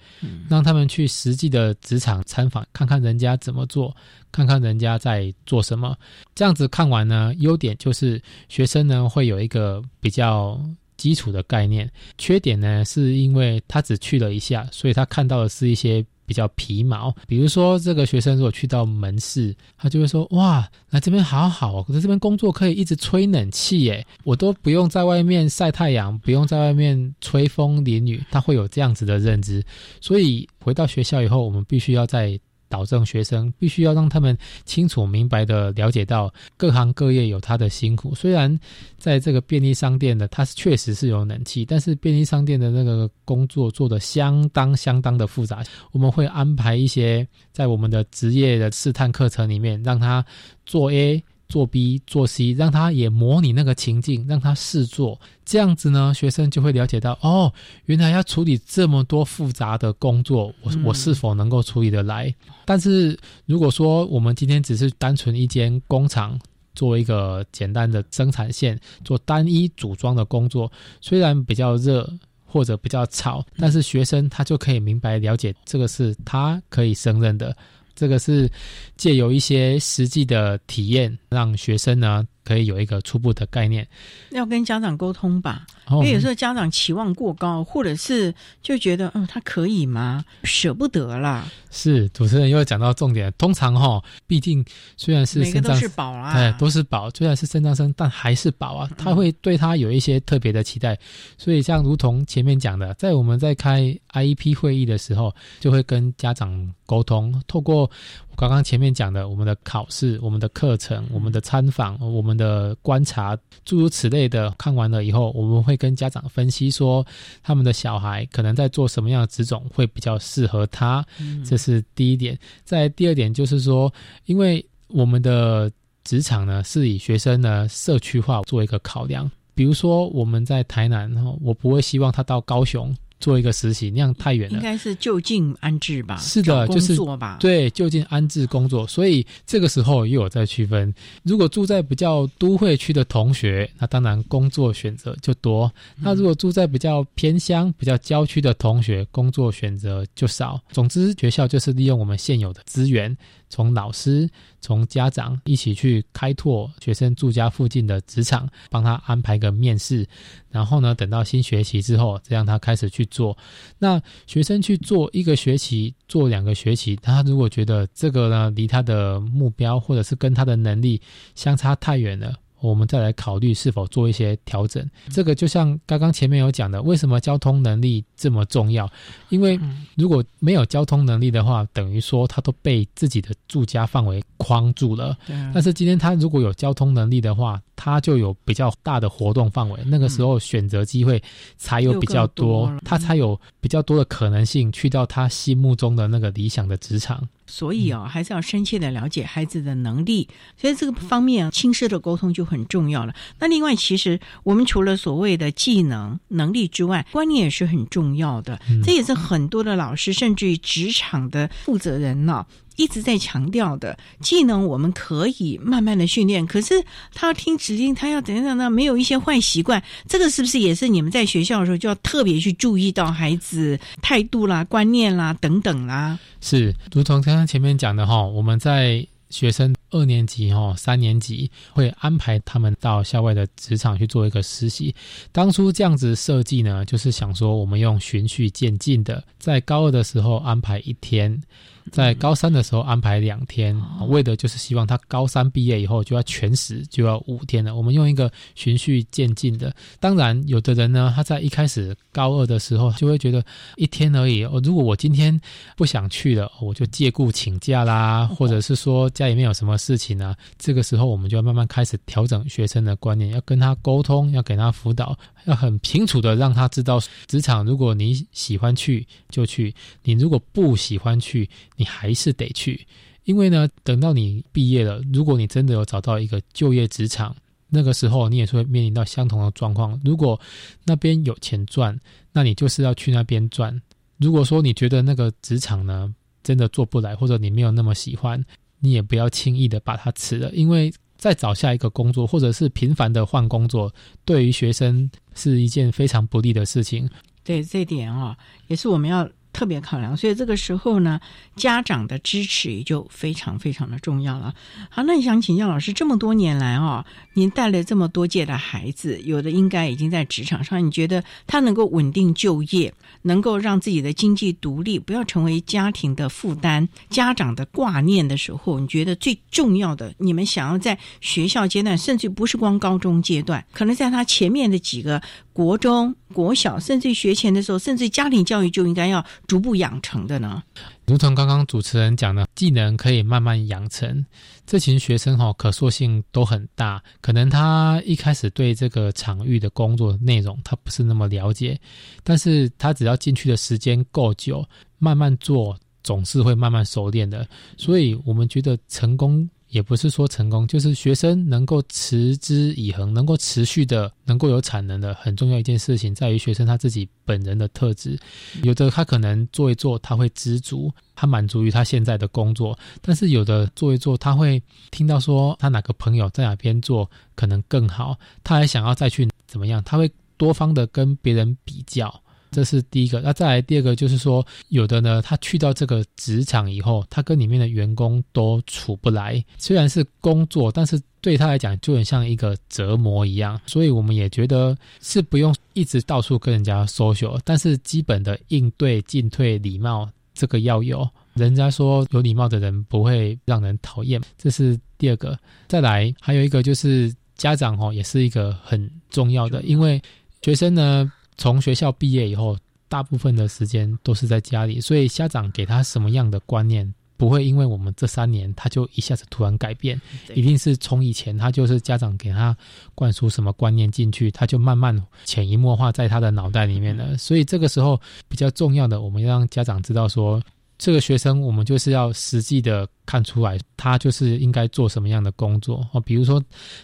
[0.48, 3.94] 让他们去实际的职场参访，看看人家怎么做。
[4.32, 5.96] 看看人家在做什么，
[6.34, 8.20] 这样子看完呢，优点就是
[8.50, 10.60] 学生呢会有一个比较
[10.98, 17.14] 基础的概念，缺点呢是因为他只去了一下，所以他看到的是一些比较皮毛。
[17.26, 29.64] 比如说这个学生如果去到门市，他就会说：“哇，来这边好好，可是这边工作可以一直吹冷气耶，我都不用在外面晒太阳，不用在外面吹风淋雨。”他会有这样子的认知，
[30.00, 32.38] 所以回到学校以后，我们必须要在。
[32.68, 38.14] 导正学生必须要让他们清楚明白的了解到各行各业有他的辛苦。
[38.14, 38.58] 虽然
[38.96, 45.62] 在这个便利商店的，它确实是有冷气，但是便利商店的那个工作做的相当相当的复杂。
[45.92, 50.24] 我们会安排一些在我们的职业的试探课程里面，让他
[50.64, 51.22] 做 A。
[51.48, 57.52] 做 B 做 C，让他也模拟那个情境，让他试做，这样子呢，学生就会了解到，哦，
[57.84, 62.34] 原来要处理这么多复杂的工作，我我是否能够处理得来？
[62.64, 66.38] 但是如果说我们今天只是单纯一间工厂，
[66.74, 70.70] 做一个简单的生产线，做单一组装的工作，
[71.00, 72.12] 虽然比较热
[72.44, 77.56] 或者比较吵，但是学生他就可以明白了解，这个是他可以胜任的。
[77.96, 78.48] 这个是
[78.96, 83.86] 借由一些实际的体验，让学生呢可以有一个初步的概念。
[84.30, 88.32] 要跟家长沟通吧，哦因为有时候家长期望过高，或者是
[88.62, 90.24] 就觉得，嗯，他可以吗？
[90.44, 91.46] 舍不得啦。
[91.70, 94.64] 是主持人又讲到重点，通常哈，毕竟
[94.96, 100.98] 虽然是每个都肾脏是宝啊对，都是宝，虽然是肾脏生，但还是宝啊，他会对他有一些特别的期待，
[101.36, 107.90] 所以像如同前面讲的，在我们在开 IEP 会议的时候，就会跟家长沟通，透过
[108.25, 117.04] 我刚刚前面讲的我们的考试、我们的课程、我们的参访、我们的观察，诸如此类的，看完了以后，我们会跟家长分析说，
[117.42, 121.42] 他们的小孩可能在做什么样的职种会比较适合他，嗯。
[121.44, 122.38] 这是第一点。
[122.62, 123.92] 在第二点就是说，
[124.26, 125.70] 因为我们的
[126.04, 134.56] 职场呢是以学生呢社区化做一个考量，比如说我们在台南，哦我不会希望他到高雄做一个实习，那样太远了。
[134.56, 138.86] 应该是就近安置吧，是的，就是工作吧，对，就近安置工作。
[138.86, 140.92] 所以这个时候又有在区分，
[141.22, 150.60] 如果住在比较都会区的同学，那当然工作选择就多；那如果住在比较偏乡、比较郊区的同学，工作选择就少。
[150.70, 153.16] 总之，学校就是利用我们现有的资源，
[153.48, 154.28] 从老师、
[154.60, 160.06] 从家长一起去开拓学生住家附近的职场，帮他安排个面试，
[160.50, 163.36] 然后呢，等到新学期之后，再让他开始去做。
[163.78, 171.00] 那学生去做一个学期，做两个学期，他如果觉得这个呢离他的目标或者是跟他的能力
[171.34, 172.34] 相差太远了。
[172.60, 174.88] 我们再来考虑是否做一些调整。
[175.10, 178.90] 这个就像刚刚前面有讲的，为什么交通能力这么重要？
[179.28, 179.58] 因为
[179.96, 185.16] 如果没有交通能力的话，等于说他都被自己的住家范围框住了。
[185.52, 191.22] 但是今天他如果有交通能力的话，他就有比较大的活动范围，那个时候选择机会
[191.56, 197.28] 才有比较多他才有比较多的可能性去到他心目中的那个理想的职场。
[197.48, 203.14] 所以哦，还是要深切的了解孩子的能力，所以这个方面啊，亲师的沟通就很重要了。
[203.38, 208.60] 那另外，其实我们除了所谓的技能、能力之外，观念也是很重要的。
[208.82, 212.44] 这也是很多的老师，甚至于职场的负责人呢、
[212.76, 216.74] 一直在强调的技能，我们可以慢慢的训练，可是
[217.12, 226.18] 他要听指令，他要怎样怎样，没有一些坏习惯，这个是不是也是你们在学校的时候就要特别去注意到孩子态度啦、观念啦等等啦？
[226.40, 234.94] 是，如同刚刚前面讲的哈，我们在学生二年级哈、三年级会安排他们到校外的职场去做一个实习。
[235.32, 241.42] 当初这样子设计呢，就是想说我们用循序渐进的，在高二的时候安排一天。
[241.90, 247.74] 在高三的时候安排两天，为的就是希望他高三毕业以后就要全时就要五天了。
[247.74, 249.74] 我们用一个循序渐进的。
[250.00, 253.44] 当然，有的人呢，他在一开始高二的时候就会觉得
[253.76, 254.44] 一天而已。
[254.44, 255.38] 哦，如果我今天
[255.76, 265.16] 不想去了，我就借故请假啦，或者是说家里面有什么事情啊，这个时候我们就要慢慢开始调整学生的观念，要跟他沟通，要给他辅导，
[265.46, 269.74] 要很清楚的让他知道，职场如果你喜欢去就去，
[270.04, 272.86] 你如果不喜欢去，你还是得去。
[273.24, 277.34] 因为呢，等到你毕业了，如果你真的有找到一个就业职场，
[277.68, 280.00] 那个时候你也是会面临到相同的状况。
[280.04, 280.38] 如果
[280.84, 281.98] 那边有钱赚，
[282.32, 283.76] 那你就是要去那边赚。
[284.18, 288.40] 如果说你觉得那个职场呢真的做不来，或者你没有那么喜欢，
[288.78, 293.92] 你也不要轻易的把它辞了，因为再找下一个工作，或者是频繁的换工作，
[294.24, 297.08] 对于学生是一件非常不利的事情。
[297.44, 300.16] 对这点啊、也是我们要特别考量。
[300.16, 301.20] 所以这个时候呢，
[301.54, 304.52] 家长的支持也就非常非常的重要了。
[304.90, 312.92] 好，那你想请教老师，这么多年来哦，您带了这么多届的孩子，有的应该已经在职场上，你觉得他能够稳定就业，
[313.22, 325.20] 能够让自己的经济独立，不要成为家庭的负担、家长的挂念的时候，你觉得最重要的，你们想要在学校阶段，甚至不是光高中阶段，可能在他前面的几个
[325.56, 330.62] 国中、国小，甚至学前的时候，甚至家庭教育就应该要逐步养成的呢？
[331.06, 334.22] 如同刚刚主持人讲的，技能可以慢慢养成。
[334.66, 341.80] 这群学生哈、可塑性都很大，可能他一开始对这个场域的工作内容他不是那么了解，
[342.22, 344.62] 但是他只要进去的时间够久，
[344.98, 347.48] 慢慢做，总是会慢慢熟练的。
[347.78, 358.18] 所以我们觉得成功也不是说成功，就是学生能够持之以恒，能够持续的，能够有产能的，很重要一件事情在于学生他自己本人的特质。
[358.62, 372.22] 有的他可能做一做，他会知足，他满足于他现在的工作；但是有的做一做，他会听到说他哪个朋友在哪边做可能更好，他还想要再去怎么样，他会多方的跟别人比较。
[372.50, 373.20] 这是第一个。
[373.20, 379.44] 那再来第二个就是说，有的呢，他去到这个职场以后，他跟里面的员工都处不来。
[379.58, 383.60] 虽然是工作，但是对他来讲就很像一个折磨一样。
[383.66, 391.08] 所以我们也觉得是不用一直到处跟人家 social，但是基本的应对进退礼貌这个要有。
[391.34, 395.38] 人家说有礼貌的人不会让人讨厌，这是第二个。
[395.68, 400.00] 再来还有一个就是家长哦，也是一个很重要的，因为
[400.42, 401.12] 学生呢。
[401.38, 402.56] 从学校毕业以后，
[402.88, 410.00] 大部分的时间都是在家里，所以家长给他什么样的观念，不会因为我们这三年他就一下子突然改变，
[410.34, 412.56] 一定是从以前他就是家长给他
[412.94, 417.16] 灌输什么观念进去，他就慢慢潜移默化在他的脑袋里面了。
[417.18, 420.40] 所以这个时候比较重要的，我们要让家长知道说，
[420.78, 426.00] 这个学生我们就是要实际的看出来，他就是应该做什么样的工作哦。
[426.00, 426.42] 比如说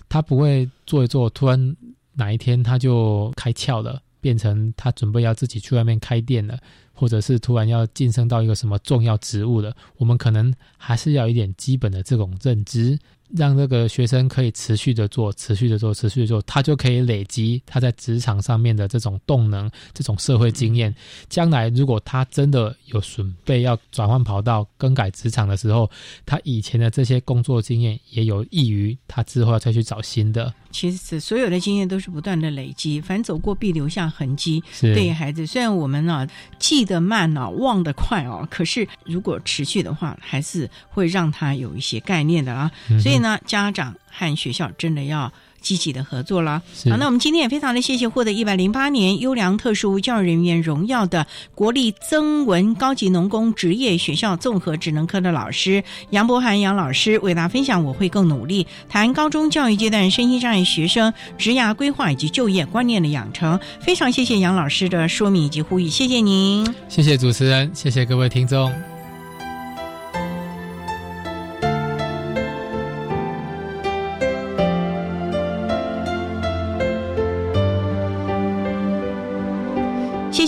[0.09, 1.76] 他不会做一做，突然
[2.14, 4.03] 哪一天他就开窍了。
[4.23, 6.59] 变成他准备要自己去外面开店了，
[6.95, 12.99] 或者是突然要晋升到一个什么重要职务了，我们可能还是要一点基本的这种认知。
[13.35, 20.95] 让这个学生可以持续的做，持续的做，持续的做，他就可以累积他在职场上面的这种动能，这种社会经验。
[21.31, 25.91] 将来如果他真的有准备要转换跑道、更改职场的时候，
[26.27, 30.53] 他以前的这些工作经验也有益于他之后要再去找新的。
[30.73, 34.62] 其实所有的经验都是不断的累积，凡走过必留下痕迹。
[34.81, 36.27] 对于孩子，虽然我们呢
[36.59, 42.70] 记得慢啊，忘得快哦，可是如果持续的话，还是会让他有一些概念的啊。
[43.01, 43.23] 所以。
[43.23, 46.62] 呢家长和学校真的要积极的合作了。
[46.90, 57.72] 好，那我们今天也非常的谢谢获得一百零八年优良特殊教育人员荣耀的国立增文高级农工职业学校综合职能科的老师杨博涵杨老师为大家分享。
[57.82, 63.58] 我会更努力谈高中教育阶段身心障碍学生职涯规划以及就业观念的养成。
[63.80, 68.91] 非常谢谢杨老师的说明以及呼吁，谢谢您，谢谢主持人，谢谢各位听众。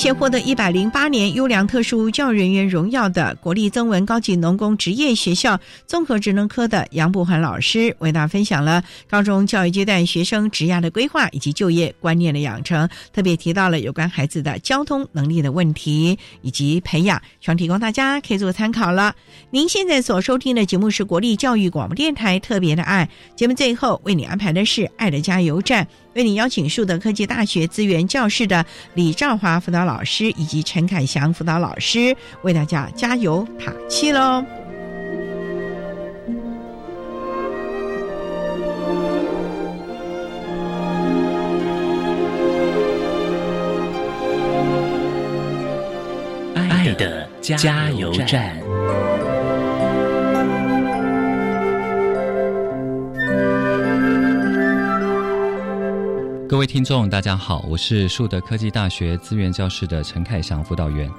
[0.05, 19.16] 谢谢获得一百零八年优良特殊教育人员荣耀的国立增文高级农工职业学校综合职能科的杨步涵老师，为大家分享了高中教育阶段学生职业的规划以及就业观念的养成，特别提到了有关孩子的交通能力的问题以及培养，希望提供大家可以做参考了。
[19.48, 25.88] 您现在所收听的节目是国立教育广播电台特别的爱节目，最后为你安排的是爱的加油站。
[26.14, 34.44] 为你邀请树德科技大学资源教室的李兆华辅导老师以及陈凯祥辅导老师为大家加油打气喽！
[46.54, 48.63] 爱的加油站。
[56.47, 61.11] 各位听众，大家好，我是树德科技大学资源教室的陈凯祥辅导员。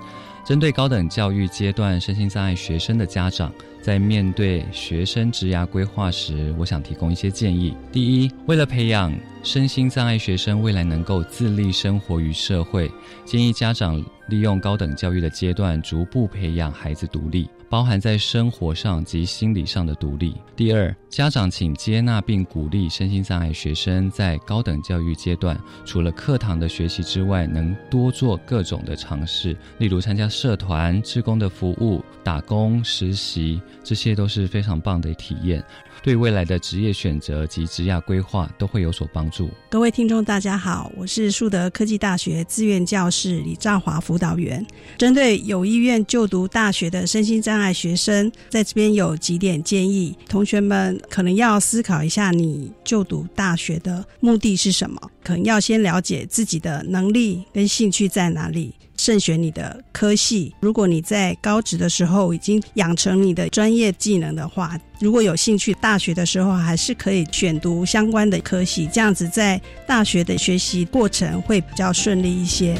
[0.45, 3.51] 针对高等教育阶段身心障碍学生的家长，
[3.81, 7.75] 在面对学生职涯规划时，我想提供一些建议。
[7.91, 9.11] 第一，为了培养
[9.41, 12.91] 身心障碍学生未来能够自立生活于社会，
[13.25, 17.49] 建议家长利用高等教育的阶段，逐步培养孩子独立。
[17.67, 20.35] 包含在生活上及心理上的独立。
[20.55, 35.63] 第二，家长请接纳并鼓励身心障碍学生在高等教育阶段，除了课堂的学习之外，能多做各种的尝试，例如参加社团、志工的服务、打工、实习，这些都是非常棒的体验。
[36.03, 39.49] 对未来的职业选择及职业规划都会有所帮助。
[39.69, 44.63] 各位听众，大家好，我是树德科技大学资源教室李兆华辅导员。
[44.97, 54.99] 针对有意愿就读大学的身心障碍学生，在这边有几点建议，同学们可能要思考一下，你就读大学的目的是什么？
[55.23, 58.73] 可能要先了解自己的能力跟兴趣在哪里。
[58.97, 60.55] 慎选你的科系。
[60.61, 72.77] 如果你在高职的时候已经养成你的专业技能的话，如果有兴趣，大学的时候还是可以选读相关的科系，这样子在大学的学习过程会比较顺利一些。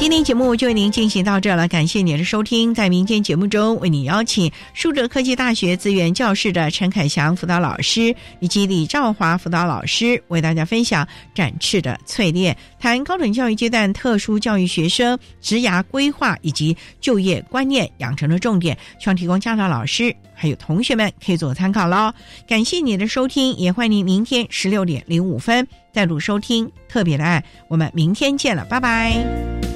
[0.00, 2.74] 今天节目就为您进行到这了，感谢您的收听。
[2.74, 22.10] 在明天节目中，为您邀请树德科技大学资源教室的陈凯祥辅导老师以及李兆华辅导老师，为大家分享展翅的淬炼，谈高等教育阶段特殊教育学生职涯规划以及就业观念养成的重点，希望提供家长、老师还有同学们可以做参考喽。
[22.48, 27.44] 感谢你的收听，也欢迎您明天十六点零五分再度收听特别的爱。
[27.68, 29.69] 我们明天见了，拜拜。